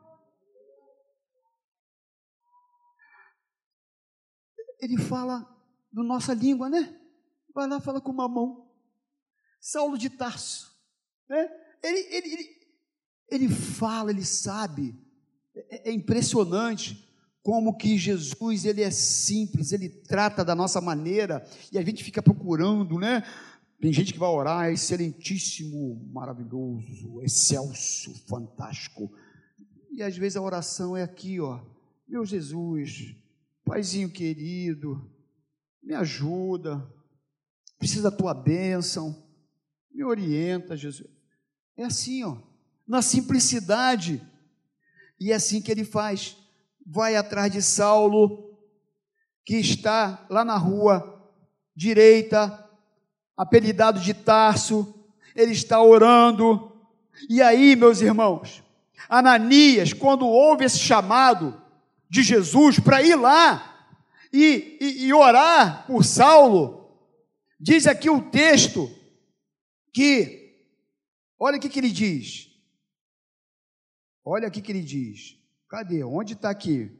Ele 4.79 4.97
fala 4.97 5.47
na 5.91 6.03
nossa 6.03 6.33
língua, 6.33 6.69
né? 6.69 6.95
Vai 7.53 7.67
lá, 7.67 7.79
fala 7.79 7.99
com 7.99 8.11
o 8.11 8.15
mamão. 8.15 8.67
Saulo 9.59 9.97
de 9.97 10.09
Tarso. 10.09 10.71
Né? 11.27 11.49
Ele, 11.83 11.99
ele, 12.15 12.33
ele, 12.33 12.49
ele 13.29 13.49
fala, 13.49 14.11
ele 14.11 14.25
sabe. 14.25 14.95
É, 15.55 15.89
é 15.89 15.93
impressionante 15.93 17.07
como 17.41 17.77
que 17.77 17.97
Jesus 17.97 18.65
ele 18.65 18.81
é 18.81 18.91
simples, 18.91 19.71
ele 19.71 19.89
trata 19.89 20.43
da 20.43 20.53
nossa 20.53 20.79
maneira 20.79 21.45
e 21.71 21.77
a 21.77 21.81
gente 21.81 22.03
fica 22.03 22.21
procurando, 22.21 22.99
né? 22.99 23.23
Tem 23.81 23.93
gente 23.93 24.11
que 24.11 24.19
vai 24.19 24.29
orar, 24.29 24.71
excelentíssimo, 24.71 26.05
maravilhoso, 26.11 27.21
excelso, 27.21 28.13
fantástico. 28.27 29.09
E 29.89 30.03
às 30.03 30.17
vezes 30.17 30.35
a 30.35 30.41
oração 30.41 30.97
é 30.97 31.03
aqui, 31.03 31.39
ó. 31.39 31.61
Meu 32.07 32.25
Jesus, 32.25 33.15
Paizinho 33.69 34.09
querido, 34.09 35.07
me 35.83 35.93
ajuda, 35.93 36.83
precisa 37.77 38.09
da 38.09 38.17
tua 38.17 38.33
bênção, 38.33 39.23
me 39.93 40.03
orienta, 40.03 40.75
Jesus. 40.75 41.07
É 41.77 41.83
assim, 41.83 42.23
ó, 42.23 42.35
na 42.87 43.03
simplicidade. 43.03 44.27
E 45.19 45.31
é 45.31 45.35
assim 45.35 45.61
que 45.61 45.69
ele 45.69 45.85
faz. 45.85 46.35
Vai 46.83 47.15
atrás 47.15 47.51
de 47.51 47.61
Saulo, 47.61 48.57
que 49.45 49.57
está 49.57 50.25
lá 50.31 50.43
na 50.43 50.57
rua 50.57 51.31
direita, 51.75 52.67
apelidado 53.37 53.99
de 53.99 54.15
Tarso, 54.15 54.95
ele 55.35 55.51
está 55.51 55.79
orando. 55.79 56.75
E 57.29 57.39
aí, 57.39 57.75
meus 57.75 58.01
irmãos, 58.01 58.63
Ananias, 59.07 59.93
quando 59.93 60.25
houve 60.25 60.65
esse 60.65 60.79
chamado 60.79 61.68
de 62.09 62.23
Jesus 62.23 62.79
para 62.79 63.03
ir 63.03 63.15
lá 63.15 63.87
e, 64.33 64.77
e, 64.81 65.05
e 65.05 65.13
orar 65.13 65.85
por 65.85 66.03
Saulo, 66.03 66.97
diz 67.59 67.85
aqui 67.85 68.09
o 68.09 68.29
texto 68.29 68.89
que, 69.93 70.65
olha 71.39 71.57
o 71.57 71.59
que, 71.59 71.69
que 71.69 71.79
ele 71.79 71.89
diz. 71.91 72.47
Olha 74.25 74.47
o 74.47 74.51
que, 74.51 74.61
que 74.61 74.71
ele 74.71 74.81
diz. 74.81 75.37
Cadê? 75.67 76.03
Onde 76.03 76.33
está 76.33 76.49
aqui? 76.49 76.91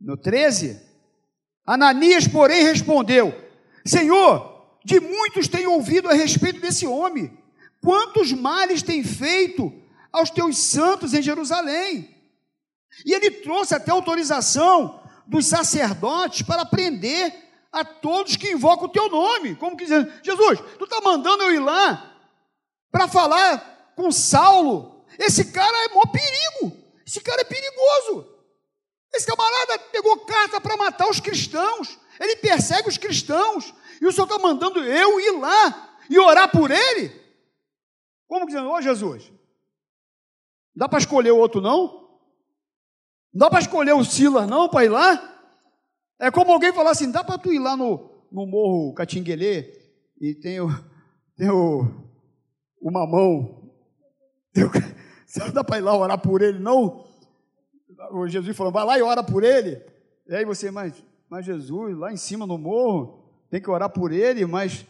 No 0.00 0.16
13? 0.16 0.80
Ananias, 1.66 2.28
porém, 2.28 2.62
respondeu: 2.62 3.32
Senhor, 3.84 4.78
de 4.84 5.00
muitos 5.00 5.48
tenho 5.48 5.72
ouvido 5.72 6.08
a 6.08 6.14
respeito 6.14 6.60
desse 6.60 6.86
homem. 6.86 7.36
Quantos 7.80 8.32
males 8.32 8.82
tem 8.82 9.02
feito 9.02 9.72
aos 10.12 10.30
teus 10.30 10.58
santos 10.58 11.14
em 11.14 11.22
Jerusalém? 11.22 12.13
E 13.04 13.12
ele 13.12 13.30
trouxe 13.30 13.74
até 13.74 13.90
autorização 13.90 15.02
dos 15.26 15.46
sacerdotes 15.46 16.42
para 16.42 16.64
prender 16.64 17.32
a 17.72 17.84
todos 17.84 18.36
que 18.36 18.52
invocam 18.52 18.86
o 18.86 18.92
teu 18.92 19.08
nome. 19.08 19.56
Como 19.56 19.76
que 19.76 19.84
dizendo, 19.84 20.12
Jesus, 20.22 20.60
tu 20.78 20.84
está 20.84 21.00
mandando 21.00 21.42
eu 21.44 21.54
ir 21.54 21.60
lá 21.60 22.16
para 22.90 23.08
falar 23.08 23.92
com 23.96 24.12
Saulo? 24.12 25.04
Esse 25.18 25.46
cara 25.52 25.84
é 25.84 25.88
maior 25.88 26.06
perigo. 26.06 26.76
Esse 27.06 27.20
cara 27.20 27.40
é 27.40 27.44
perigoso. 27.44 28.28
Esse 29.12 29.26
camarada 29.26 29.78
pegou 29.90 30.18
carta 30.24 30.60
para 30.60 30.76
matar 30.76 31.08
os 31.08 31.20
cristãos. 31.20 31.98
Ele 32.18 32.36
persegue 32.36 32.88
os 32.88 32.98
cristãos. 32.98 33.74
E 34.00 34.06
o 34.06 34.12
Senhor 34.12 34.26
está 34.26 34.38
mandando 34.38 34.82
eu 34.82 35.20
ir 35.20 35.38
lá 35.38 35.96
e 36.08 36.18
orar 36.18 36.50
por 36.50 36.70
ele? 36.70 37.24
Como 38.26 38.46
dizendo, 38.46 38.70
ô 38.70 38.80
Jesus, 38.80 39.30
dá 40.74 40.88
para 40.88 40.98
escolher 40.98 41.32
o 41.32 41.38
outro 41.38 41.60
não? 41.60 42.03
Dá 43.34 43.50
para 43.50 43.60
escolher 43.60 43.94
o 43.94 44.04
Silas 44.04 44.48
não 44.48 44.68
para 44.68 44.84
ir 44.84 44.90
lá? 44.90 45.34
É 46.20 46.30
como 46.30 46.52
alguém 46.52 46.72
falar 46.72 46.92
assim, 46.92 47.10
dá 47.10 47.24
para 47.24 47.36
tu 47.36 47.52
ir 47.52 47.58
lá 47.58 47.76
no, 47.76 48.10
no 48.30 48.46
Morro 48.46 48.94
Catinguelê 48.94 49.72
e 50.20 50.34
tem 50.34 50.60
o, 50.60 50.68
tem 51.36 51.50
o, 51.50 51.86
o 52.80 52.90
mamão. 52.92 53.72
Tem 54.52 54.64
o, 54.64 54.70
não 55.36 55.50
dá 55.50 55.64
para 55.64 55.78
ir 55.78 55.80
lá 55.80 55.96
orar 55.96 56.18
por 56.18 56.42
ele, 56.42 56.60
não? 56.60 57.04
O 58.12 58.28
Jesus 58.28 58.56
falou, 58.56 58.72
vai 58.72 58.84
lá 58.84 58.98
e 58.98 59.02
ora 59.02 59.22
por 59.22 59.42
ele. 59.42 59.82
E 60.28 60.34
aí 60.34 60.44
você, 60.44 60.70
mas, 60.70 60.94
mas 61.28 61.44
Jesus, 61.44 61.96
lá 61.96 62.12
em 62.12 62.16
cima 62.16 62.46
no 62.46 62.56
morro, 62.56 63.24
tem 63.50 63.60
que 63.60 63.70
orar 63.70 63.90
por 63.90 64.12
ele, 64.12 64.46
mas 64.46 64.86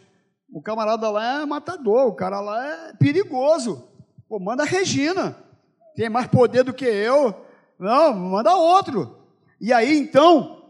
o 0.51 0.61
camarada 0.61 1.09
lá 1.09 1.41
é 1.41 1.45
matador, 1.45 2.07
o 2.07 2.15
cara 2.15 2.39
lá 2.39 2.65
é 2.65 2.93
perigoso. 2.93 3.89
Pô, 4.29 4.39
manda 4.39 4.63
a 4.63 4.67
Regina, 4.67 5.35
tem 5.95 6.09
mais 6.09 6.27
poder 6.27 6.63
do 6.63 6.73
que 6.73 6.85
eu. 6.85 7.44
Não, 7.79 8.13
manda 8.13 8.55
outro. 8.55 9.17
E 9.59 9.71
aí 9.73 9.97
então, 9.97 10.63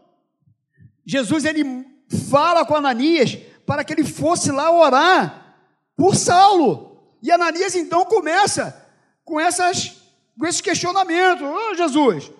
Jesus 1.05 1.45
ele 1.45 1.85
fala 2.29 2.65
com 2.65 2.75
Ananias 2.75 3.37
para 3.65 3.83
que 3.83 3.93
ele 3.93 4.03
fosse 4.03 4.51
lá 4.51 4.71
orar 4.71 5.55
por 5.95 6.15
Saulo. 6.15 7.01
E 7.21 7.31
Ananias 7.31 7.75
então 7.75 8.05
começa 8.05 8.85
com 9.23 9.39
essas 9.39 10.01
com 10.37 10.45
esse 10.45 10.61
questionamento. 10.61 11.45
Oh, 11.45 11.75
Jesus, 11.75 12.31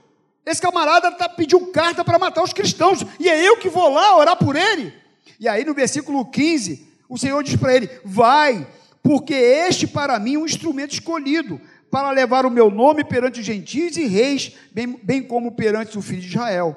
esse 0.46 0.62
camarada 0.62 1.12
tá, 1.12 1.30
pediu 1.30 1.72
carta 1.72 2.04
para 2.04 2.20
matar 2.20 2.44
os 2.44 2.54
cristãos, 2.54 3.06
e 3.20 3.30
é 3.30 3.48
eu 3.48 3.58
que 3.58 3.70
vou 3.70 3.90
lá 3.90 4.18
orar 4.18 4.38
por 4.38 4.56
ele? 4.56 4.94
E 5.40 5.48
aí 5.48 5.64
no 5.64 5.74
versículo 5.74 6.26
15, 6.26 6.88
o 7.10 7.18
Senhor 7.18 7.42
diz 7.44 7.56
para 7.56 7.76
ele: 7.76 7.90
Vai, 8.04 8.68
porque 9.02 9.34
este 9.34 9.88
para 9.88 10.20
mim 10.20 10.36
é 10.36 10.40
um 10.40 10.46
instrumento 10.46 10.94
escolhido, 10.94 11.60
para 11.96 12.12
levar 12.12 12.46
o 12.46 12.52
meu 12.52 12.70
nome 12.70 13.06
perante 13.06 13.40
os 13.40 13.46
gentios 13.46 13.96
e 13.96 14.06
reis, 14.06 14.52
bem, 14.74 15.00
bem 15.02 15.24
como 15.24 15.54
perante 15.54 15.98
o 15.98 16.02
filho 16.02 16.20
de 16.20 16.28
Israel. 16.28 16.76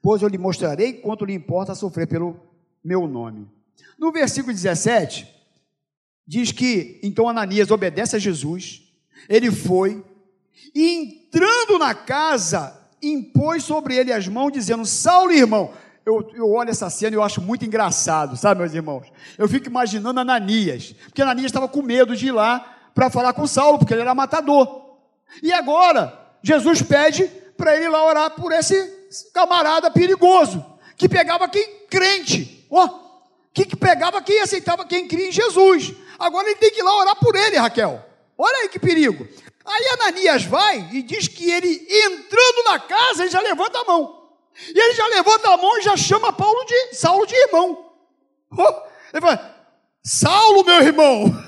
Pois 0.00 0.22
eu 0.22 0.28
lhe 0.28 0.38
mostrarei 0.38 0.92
quanto 0.92 1.24
lhe 1.24 1.34
importa 1.34 1.74
sofrer 1.74 2.06
pelo 2.06 2.40
meu 2.84 3.08
nome. 3.08 3.50
No 3.98 4.12
versículo 4.12 4.54
17, 4.54 5.26
diz 6.24 6.52
que 6.52 7.00
então 7.02 7.28
Ananias 7.28 7.72
obedece 7.72 8.14
a 8.14 8.18
Jesus, 8.20 8.84
ele 9.28 9.50
foi, 9.50 10.04
e 10.72 10.88
entrando 10.88 11.76
na 11.76 11.92
casa, 11.92 12.80
impôs 13.02 13.64
sobre 13.64 13.96
ele 13.96 14.12
as 14.12 14.28
mãos, 14.28 14.52
dizendo: 14.52 14.86
Saulo, 14.86 15.32
irmão, 15.32 15.74
eu, 16.06 16.30
eu 16.32 16.48
olho 16.48 16.70
essa 16.70 16.88
cena 16.88 17.16
e 17.16 17.18
eu 17.18 17.24
acho 17.24 17.42
muito 17.42 17.64
engraçado, 17.64 18.36
sabe, 18.36 18.60
meus 18.60 18.72
irmãos? 18.72 19.10
Eu 19.36 19.48
fico 19.48 19.66
imaginando 19.66 20.20
Ananias, 20.20 20.94
porque 21.06 21.22
Ananias 21.22 21.46
estava 21.46 21.66
com 21.66 21.82
medo 21.82 22.14
de 22.14 22.28
ir 22.28 22.32
lá 22.32 22.75
para 22.96 23.10
falar 23.10 23.34
com 23.34 23.46
Saulo, 23.46 23.78
porque 23.78 23.92
ele 23.92 24.00
era 24.00 24.14
matador. 24.14 24.96
E 25.42 25.52
agora, 25.52 26.18
Jesus 26.42 26.80
pede 26.80 27.24
para 27.54 27.76
ele 27.76 27.90
lá 27.90 28.02
orar 28.02 28.30
por 28.30 28.50
esse 28.52 28.74
camarada 29.34 29.90
perigoso, 29.90 30.64
que 30.96 31.06
pegava 31.06 31.46
quem 31.46 31.80
crente, 31.90 32.66
ó, 32.70 32.88
que, 33.52 33.66
que 33.66 33.76
pegava 33.76 34.22
quem 34.22 34.40
aceitava 34.40 34.86
quem 34.86 35.06
cria 35.06 35.28
em 35.28 35.32
Jesus. 35.32 35.92
Agora 36.18 36.48
ele 36.48 36.58
tem 36.58 36.70
que 36.70 36.80
ir 36.80 36.82
lá 36.82 36.96
orar 36.96 37.16
por 37.16 37.36
ele, 37.36 37.58
Raquel. 37.58 38.02
Olha 38.38 38.62
aí 38.62 38.68
que 38.70 38.78
perigo. 38.78 39.28
Aí 39.62 39.88
Ananias 40.00 40.44
vai 40.44 40.88
e 40.90 41.02
diz 41.02 41.28
que 41.28 41.50
ele, 41.50 41.86
entrando 41.90 42.64
na 42.64 42.78
casa, 42.78 43.24
ele 43.24 43.30
já 43.30 43.40
levanta 43.40 43.78
a 43.78 43.84
mão. 43.84 44.26
E 44.74 44.78
ele 44.78 44.94
já 44.94 45.06
levanta 45.08 45.52
a 45.52 45.56
mão 45.58 45.78
e 45.78 45.82
já 45.82 45.98
chama 45.98 46.32
Paulo 46.32 46.64
de 46.64 46.94
Saulo 46.94 47.26
de 47.26 47.34
irmão. 47.34 47.92
Oh, 48.52 48.82
ele 49.12 49.20
fala, 49.20 49.54
Saulo, 50.02 50.64
meu 50.64 50.80
irmão. 50.80 51.44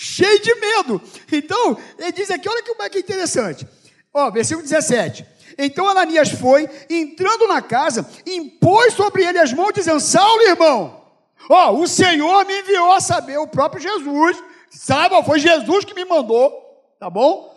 cheio 0.00 0.40
de 0.40 0.54
medo. 0.54 1.02
Então, 1.30 1.76
ele 1.98 2.12
diz 2.12 2.30
aqui, 2.30 2.48
olha 2.48 2.62
que, 2.62 2.74
que 2.88 2.98
interessante. 3.00 3.68
Ó, 4.14 4.30
versículo 4.30 4.66
17. 4.66 5.26
Então 5.58 5.86
Ananias 5.86 6.30
foi, 6.30 6.66
entrando 6.88 7.46
na 7.46 7.60
casa, 7.60 8.08
impôs 8.26 8.94
sobre 8.94 9.24
ele 9.24 9.38
as 9.38 9.52
mãos, 9.52 9.72
dizendo: 9.74 10.00
Saulo, 10.00 10.42
irmão, 10.42 11.04
ó, 11.50 11.72
o 11.72 11.86
Senhor 11.86 12.46
me 12.46 12.60
enviou 12.60 12.92
a 12.92 13.00
saber, 13.00 13.36
o 13.36 13.46
próprio 13.46 13.82
Jesus, 13.82 14.42
saiba, 14.70 15.22
foi 15.22 15.38
Jesus 15.38 15.84
que 15.84 15.92
me 15.92 16.06
mandou, 16.06 16.50
tá 16.98 17.10
bom? 17.10 17.54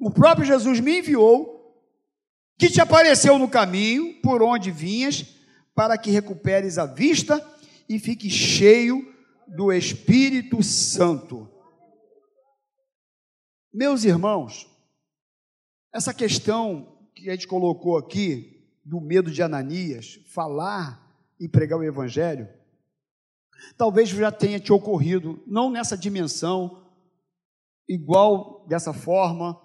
O 0.00 0.10
próprio 0.10 0.44
Jesus 0.44 0.80
me 0.80 0.98
enviou, 0.98 1.72
que 2.58 2.68
te 2.68 2.80
apareceu 2.80 3.38
no 3.38 3.48
caminho 3.48 4.20
por 4.20 4.42
onde 4.42 4.72
vinhas, 4.72 5.24
para 5.76 5.96
que 5.96 6.10
recuperes 6.10 6.76
a 6.76 6.86
vista 6.86 7.40
e 7.88 8.00
fique 8.00 8.28
cheio 8.28 9.14
do 9.46 9.72
Espírito 9.72 10.60
Santo. 10.62 11.51
Meus 13.72 14.04
irmãos, 14.04 14.68
essa 15.90 16.12
questão 16.12 17.08
que 17.14 17.30
a 17.30 17.32
gente 17.32 17.48
colocou 17.48 17.96
aqui, 17.96 18.68
do 18.84 19.00
medo 19.00 19.30
de 19.30 19.42
Ananias, 19.42 20.20
falar 20.26 21.00
e 21.40 21.48
pregar 21.48 21.78
o 21.78 21.82
Evangelho, 21.82 22.46
talvez 23.78 24.10
já 24.10 24.30
tenha 24.30 24.60
te 24.60 24.72
ocorrido, 24.74 25.42
não 25.46 25.70
nessa 25.70 25.96
dimensão, 25.96 26.86
igual 27.88 28.66
dessa 28.66 28.92
forma, 28.92 29.58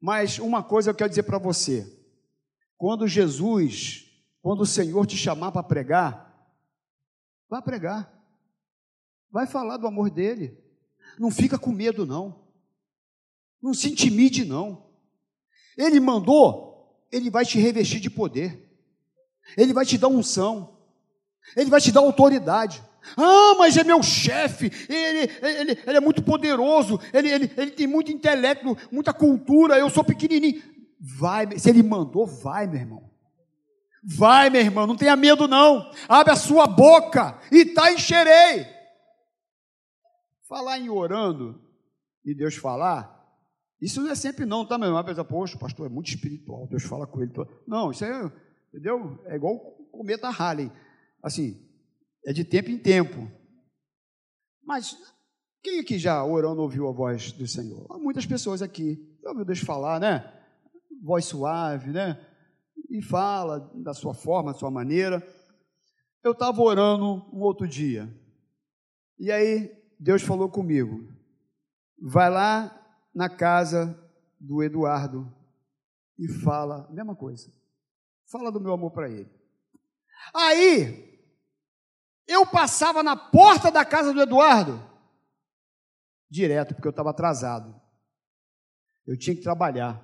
mas 0.00 0.38
uma 0.38 0.62
coisa 0.62 0.90
eu 0.90 0.94
quero 0.94 1.10
dizer 1.10 1.24
para 1.24 1.36
você: 1.36 1.86
quando 2.78 3.06
Jesus, 3.06 4.06
quando 4.40 4.62
o 4.62 4.66
Senhor 4.66 5.06
te 5.06 5.18
chamar 5.18 5.52
para 5.52 5.62
pregar, 5.62 6.50
vá 7.46 7.60
pregar, 7.60 8.10
vai 9.30 9.46
falar 9.46 9.76
do 9.76 9.86
amor 9.86 10.08
dele, 10.08 10.58
não 11.18 11.30
fica 11.30 11.58
com 11.58 11.70
medo, 11.70 12.06
não, 12.06 12.47
não 13.62 13.74
se 13.74 13.90
intimide, 13.90 14.44
não. 14.44 14.86
Ele 15.76 16.00
mandou 16.00 16.68
ele 17.10 17.30
vai 17.30 17.44
te 17.44 17.58
revestir 17.58 18.00
de 18.00 18.10
poder, 18.10 18.66
ele 19.56 19.72
vai 19.72 19.84
te 19.84 19.96
dar 19.96 20.08
unção, 20.08 20.76
ele 21.56 21.70
vai 21.70 21.80
te 21.80 21.90
dar 21.90 22.00
autoridade. 22.00 22.82
Ah, 23.16 23.54
mas 23.58 23.76
é 23.76 23.84
meu 23.84 24.02
chefe, 24.02 24.70
ele, 24.88 25.30
ele, 25.40 25.82
ele 25.86 25.96
é 25.96 26.00
muito 26.00 26.22
poderoso, 26.22 27.00
ele, 27.12 27.30
ele, 27.30 27.50
ele 27.56 27.70
tem 27.70 27.86
muito 27.86 28.12
intelecto, 28.12 28.76
muita 28.92 29.12
cultura, 29.14 29.78
eu 29.78 29.88
sou 29.88 30.04
pequenininho. 30.04 30.62
Vai, 31.00 31.58
se 31.58 31.70
ele 31.70 31.82
mandou, 31.82 32.26
vai, 32.26 32.66
meu 32.66 32.80
irmão. 32.80 33.10
Vai, 34.04 34.50
meu 34.50 34.60
irmão, 34.60 34.86
não 34.86 34.96
tenha 34.96 35.16
medo 35.16 35.48
não. 35.48 35.90
Abre 36.08 36.32
a 36.32 36.36
sua 36.36 36.66
boca 36.66 37.38
e 37.50 37.64
tá 37.64 37.92
encherei. 37.92 38.66
Falar 40.46 40.78
em 40.78 40.88
orando 40.88 41.60
e 42.24 42.34
Deus 42.34 42.56
falar, 42.56 43.17
isso 43.80 44.02
não 44.02 44.10
é 44.10 44.14
sempre 44.14 44.44
não, 44.44 44.66
tá, 44.66 44.76
meu 44.76 44.88
irmão? 44.88 45.04
Pensa, 45.04 45.24
poxa, 45.24 45.56
o 45.56 45.60
pastor 45.60 45.86
é 45.86 45.88
muito 45.88 46.08
espiritual, 46.08 46.66
Deus 46.66 46.82
fala 46.82 47.06
com 47.06 47.22
ele. 47.22 47.32
Não, 47.66 47.90
isso 47.90 48.04
é, 48.04 48.32
entendeu? 48.68 49.22
É 49.26 49.36
igual 49.36 49.54
o 49.54 49.84
cometa 49.90 50.28
Halley. 50.30 50.70
Assim, 51.22 51.60
é 52.24 52.32
de 52.32 52.44
tempo 52.44 52.70
em 52.70 52.78
tempo. 52.78 53.30
Mas 54.64 54.96
quem 55.62 55.80
aqui 55.80 55.98
já 55.98 56.24
orando 56.24 56.60
ouviu 56.60 56.88
a 56.88 56.92
voz 56.92 57.32
do 57.32 57.46
Senhor? 57.46 57.86
Há 57.90 57.98
muitas 57.98 58.26
pessoas 58.26 58.62
aqui. 58.62 59.16
Já 59.22 59.30
ouviu 59.30 59.44
Deus 59.44 59.60
falar, 59.60 60.00
né? 60.00 60.32
Voz 61.02 61.24
suave, 61.24 61.90
né? 61.90 62.20
E 62.90 63.00
fala 63.02 63.70
da 63.74 63.94
sua 63.94 64.12
forma, 64.12 64.52
da 64.52 64.58
sua 64.58 64.70
maneira. 64.70 65.26
Eu 66.22 66.32
estava 66.32 66.60
orando 66.60 67.24
um 67.32 67.40
outro 67.40 67.66
dia. 67.66 68.12
E 69.18 69.30
aí 69.30 69.72
Deus 69.98 70.22
falou 70.22 70.48
comigo. 70.48 71.08
Vai 72.00 72.30
lá 72.30 72.77
na 73.18 73.28
casa 73.28 74.00
do 74.38 74.62
Eduardo 74.62 75.28
e 76.16 76.28
fala 76.28 76.86
a 76.88 76.92
mesma 76.92 77.16
coisa. 77.16 77.52
Fala 78.30 78.52
do 78.52 78.60
meu 78.60 78.72
amor 78.72 78.92
para 78.92 79.10
ele. 79.10 79.28
Aí, 80.32 81.20
eu 82.28 82.46
passava 82.46 83.02
na 83.02 83.16
porta 83.16 83.72
da 83.72 83.84
casa 83.84 84.14
do 84.14 84.22
Eduardo, 84.22 84.80
direto, 86.30 86.76
porque 86.76 86.86
eu 86.86 86.90
estava 86.90 87.10
atrasado. 87.10 87.74
Eu 89.04 89.18
tinha 89.18 89.34
que 89.34 89.42
trabalhar. 89.42 90.00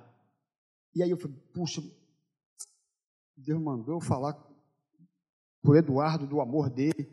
E 0.93 1.01
aí 1.01 1.09
eu 1.09 1.17
falei, 1.17 1.37
puxa, 1.53 1.81
Deus 3.37 3.61
mandou 3.61 3.95
eu 3.95 4.01
falar 4.01 4.37
o 5.63 5.73
Eduardo 5.73 6.27
do 6.27 6.41
amor 6.41 6.69
dele. 6.69 7.09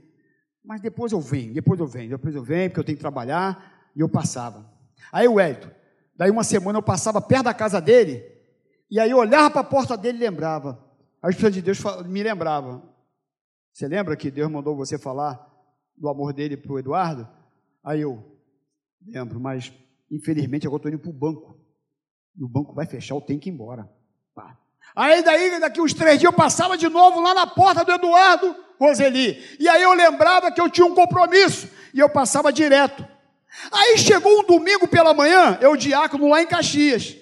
Mas 0.65 0.81
depois 0.81 1.13
eu 1.13 1.21
venho, 1.21 1.55
depois 1.55 1.79
eu 1.79 1.87
venho, 1.87 2.11
depois 2.11 2.35
eu 2.35 2.43
venho, 2.43 2.71
porque 2.71 2.81
eu 2.81 2.85
tenho 2.85 2.99
que 2.99 3.03
trabalhar. 3.03 3.93
E 3.95 4.01
eu 4.01 4.09
passava. 4.09 4.69
Aí 5.13 5.29
o 5.29 5.39
Hélio, 5.39 5.82
Daí 6.15 6.31
uma 6.31 6.45
semana 6.45 6.79
eu 6.79 6.83
passava 6.83 7.21
perto 7.21 7.45
da 7.45 7.55
casa 7.55 7.81
dele, 7.81 8.25
e 8.91 9.01
aí 9.01 9.11
eu 9.11 9.19
olhava 9.19 9.51
para 9.51 9.61
a 9.63 9.65
porta 9.65 9.97
dele 9.97 10.19
e 10.19 10.21
lembrava. 10.21 10.79
A 11.23 11.31
Espírito 11.31 11.55
de 11.55 11.63
Deus 11.63 11.79
me 12.07 12.23
lembrava. 12.23 12.83
Você 13.73 13.89
lembra 13.89 14.17
que 14.17 14.31
Deus 14.31 14.51
mandou 14.51 14.77
você 14.77 14.99
falar 14.99 15.49
do 15.97 16.09
amor 16.09 16.33
dele 16.33 16.57
para 16.57 16.73
o 16.73 16.79
Eduardo? 16.79 17.27
Aí 17.83 18.03
eu 18.03 18.23
lembro, 19.07 19.41
mas 19.41 19.73
infelizmente 20.11 20.67
agora 20.67 20.81
estou 20.81 20.93
indo 20.93 21.01
para 21.01 21.11
o 21.11 21.13
banco. 21.13 21.59
E 22.37 22.45
o 22.45 22.49
banco 22.49 22.75
vai 22.75 22.87
fechar, 22.87 23.15
eu 23.15 23.21
tenho 23.21 23.41
que 23.41 23.49
ir 23.49 23.53
embora. 23.53 23.91
Tá. 24.35 24.59
Aí 24.95 25.23
daí, 25.23 25.59
daqui 25.59 25.81
uns 25.81 25.95
três 25.95 26.19
dias, 26.19 26.31
eu 26.31 26.37
passava 26.37 26.77
de 26.77 26.89
novo 26.89 27.21
lá 27.21 27.35
na 27.35 27.47
porta 27.47 27.85
do 27.85 27.93
Eduardo 27.93 28.55
Roseli. 28.79 29.39
E 29.59 29.69
aí 29.69 29.83
eu 29.83 29.95
lembrava 29.95 30.51
que 30.51 30.61
eu 30.61 30.69
tinha 30.69 30.87
um 30.87 30.95
compromisso. 30.95 31.69
E 31.95 31.99
eu 32.01 32.09
passava 32.09 32.53
direto. 32.53 33.07
Aí 33.71 33.99
chegou 33.99 34.41
um 34.41 34.45
domingo 34.45 34.89
pela 34.89 35.15
manhã, 35.15 35.59
eu 35.61 35.77
diácono 35.77 36.29
lá 36.29 36.43
em 36.43 36.47
Caxias. 36.47 37.17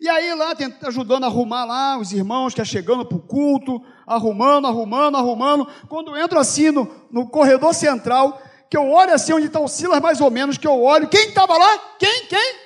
E 0.00 0.08
aí 0.08 0.32
lá, 0.34 0.54
ajudando 0.84 1.24
a 1.24 1.26
arrumar 1.26 1.64
lá 1.64 1.98
os 1.98 2.12
irmãos 2.12 2.54
que 2.54 2.60
estão 2.60 2.64
chegando 2.64 3.04
para 3.04 3.16
o 3.16 3.22
culto, 3.22 3.84
arrumando, 4.06 4.66
arrumando, 4.66 5.16
arrumando. 5.16 5.66
Quando 5.88 6.14
eu 6.14 6.22
entro 6.22 6.38
assim 6.38 6.70
no, 6.70 6.88
no 7.10 7.28
corredor 7.28 7.74
central, 7.74 8.40
que 8.70 8.76
eu 8.76 8.88
olho 8.88 9.12
assim 9.12 9.32
onde 9.32 9.46
está 9.46 9.58
o 9.58 9.66
Silas 9.66 10.00
mais 10.00 10.20
ou 10.20 10.30
menos, 10.30 10.56
que 10.56 10.66
eu 10.66 10.80
olho, 10.80 11.08
quem 11.08 11.28
estava 11.28 11.56
lá? 11.56 11.78
Quem? 11.98 12.26
Quem? 12.26 12.56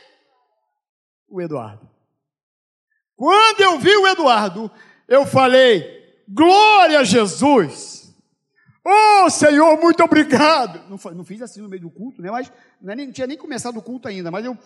O 1.29 1.41
Eduardo. 1.41 1.89
Quando 3.17 3.61
eu 3.61 3.79
vi 3.79 3.97
o 3.97 4.07
Eduardo, 4.09 4.71
eu 5.09 5.25
falei, 5.25 5.85
glória 6.29 7.01
a 7.01 7.05
Jesus. 7.05 8.02
Oh, 8.85 9.31
Senhor, 9.31 9.81
muito 9.81 10.03
obrigado. 10.03 10.81
Não, 10.89 10.99
não, 11.15 11.25
fiz 11.25 11.41
assim 11.41 11.61
no 11.61 11.69
meio 11.69 11.83
do 11.83 11.91
culto, 11.91 12.21
né? 12.21 12.31
Mas 12.31 12.53
não, 12.81 12.93
é 12.93 12.97
nem, 12.97 13.07
não 13.07 13.13
tinha 13.13 13.27
nem 13.27 13.39
começado 13.39 13.77
o 13.77 13.83
culto 13.83 14.09
ainda, 14.09 14.31
mas 14.31 14.45
eu. 14.45 14.59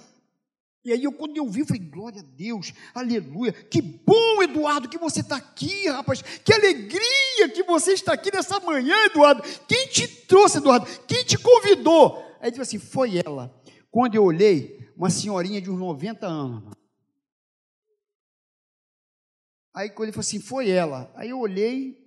E 0.84 0.92
aí, 0.92 1.02
eu, 1.02 1.12
quando 1.12 1.36
eu 1.36 1.48
vi, 1.48 1.60
eu 1.60 1.66
falei, 1.66 1.82
glória 1.82 2.20
a 2.20 2.24
Deus, 2.24 2.72
aleluia. 2.94 3.52
Que 3.52 3.82
bom, 3.82 4.42
Eduardo, 4.42 4.88
que 4.88 4.96
você 4.96 5.20
está 5.20 5.36
aqui, 5.36 5.88
rapaz. 5.88 6.22
Que 6.22 6.52
alegria 6.52 7.48
que 7.52 7.64
você 7.64 7.92
está 7.92 8.12
aqui 8.12 8.32
nessa 8.32 8.60
manhã, 8.60 8.94
Eduardo. 9.06 9.42
Quem 9.66 9.88
te 9.88 10.06
trouxe, 10.06 10.58
Eduardo? 10.58 10.86
Quem 11.06 11.24
te 11.24 11.36
convidou? 11.36 12.24
Aí 12.40 12.50
ele 12.50 12.60
assim: 12.60 12.78
foi 12.78 13.20
ela. 13.24 13.52
Quando 13.90 14.14
eu 14.14 14.24
olhei, 14.24 14.88
uma 14.96 15.10
senhorinha 15.10 15.60
de 15.60 15.70
uns 15.70 15.78
90 15.78 16.26
anos. 16.26 16.76
Aí 19.74 19.90
quando 19.90 20.04
ele 20.04 20.12
falou 20.12 20.22
assim, 20.22 20.40
foi 20.40 20.70
ela. 20.70 21.12
Aí 21.14 21.28
eu 21.28 21.38
olhei, 21.38 22.05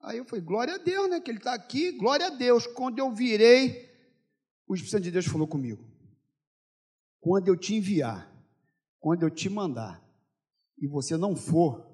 Aí 0.00 0.18
eu 0.18 0.24
falei, 0.24 0.44
glória 0.44 0.74
a 0.74 0.78
Deus, 0.78 1.10
né? 1.10 1.20
Que 1.20 1.30
ele 1.30 1.38
está 1.38 1.54
aqui, 1.54 1.92
glória 1.92 2.26
a 2.26 2.30
Deus. 2.30 2.66
Quando 2.66 2.98
eu 2.98 3.12
virei, 3.12 3.88
o 4.66 4.74
Espírito 4.74 4.90
Santo 4.92 5.04
de 5.04 5.10
Deus 5.10 5.26
falou 5.26 5.48
comigo. 5.48 5.84
Quando 7.20 7.48
eu 7.48 7.56
te 7.56 7.74
enviar, 7.74 8.32
quando 9.00 9.22
eu 9.22 9.30
te 9.30 9.48
mandar, 9.48 10.02
e 10.78 10.86
você 10.86 11.16
não 11.16 11.34
for, 11.34 11.84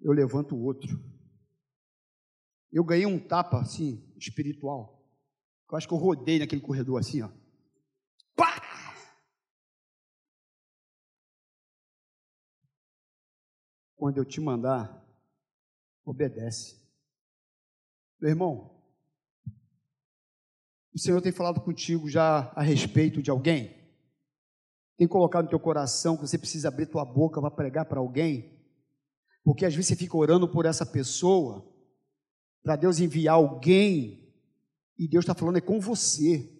eu 0.00 0.12
levanto 0.12 0.54
o 0.54 0.62
outro. 0.62 1.02
Eu 2.70 2.84
ganhei 2.84 3.06
um 3.06 3.18
tapa 3.18 3.60
assim, 3.60 4.12
espiritual. 4.16 5.04
Eu 5.68 5.76
acho 5.76 5.88
que 5.88 5.94
eu 5.94 5.98
rodei 5.98 6.38
naquele 6.38 6.60
corredor 6.60 7.00
assim, 7.00 7.22
ó. 7.22 7.30
Pá! 8.36 8.94
Quando 13.96 14.18
eu 14.18 14.24
te 14.24 14.40
mandar, 14.40 15.04
obedece. 16.04 16.85
Meu 18.20 18.30
irmão, 18.30 18.76
o 20.94 20.98
Senhor 20.98 21.20
tem 21.20 21.32
falado 21.32 21.60
contigo 21.60 22.08
já 22.08 22.50
a 22.54 22.62
respeito 22.62 23.22
de 23.22 23.30
alguém? 23.30 23.76
Tem 24.96 25.06
colocado 25.06 25.44
no 25.44 25.50
teu 25.50 25.60
coração 25.60 26.16
que 26.16 26.26
você 26.26 26.38
precisa 26.38 26.68
abrir 26.68 26.86
tua 26.86 27.04
boca 27.04 27.40
para 27.40 27.50
pregar 27.50 27.84
para 27.84 28.00
alguém? 28.00 28.58
Porque 29.44 29.66
às 29.66 29.74
vezes 29.74 29.88
você 29.88 29.96
fica 29.96 30.16
orando 30.16 30.48
por 30.48 30.64
essa 30.64 30.86
pessoa, 30.86 31.70
para 32.62 32.76
Deus 32.76 32.98
enviar 32.98 33.34
alguém, 33.34 34.26
e 34.98 35.06
Deus 35.06 35.24
está 35.24 35.34
falando 35.34 35.58
é 35.58 35.60
com 35.60 35.78
você. 35.78 36.50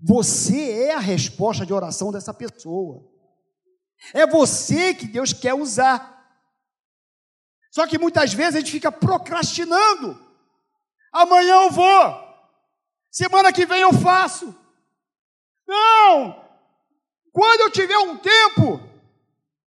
Você 0.00 0.84
é 0.84 0.94
a 0.94 0.98
resposta 0.98 1.66
de 1.66 1.72
oração 1.72 2.10
dessa 2.10 2.32
pessoa. 2.32 3.06
É 4.14 4.26
você 4.26 4.94
que 4.94 5.06
Deus 5.06 5.32
quer 5.32 5.54
usar. 5.54 6.15
Só 7.76 7.86
que 7.86 7.98
muitas 7.98 8.32
vezes 8.32 8.54
a 8.54 8.58
gente 8.60 8.72
fica 8.72 8.90
procrastinando. 8.90 10.18
Amanhã 11.12 11.64
eu 11.64 11.70
vou. 11.70 12.24
Semana 13.10 13.52
que 13.52 13.66
vem 13.66 13.82
eu 13.82 13.92
faço. 13.92 14.46
Não! 15.68 16.42
Quando 17.30 17.60
eu 17.60 17.70
tiver 17.70 17.98
um 17.98 18.16
tempo, 18.16 18.80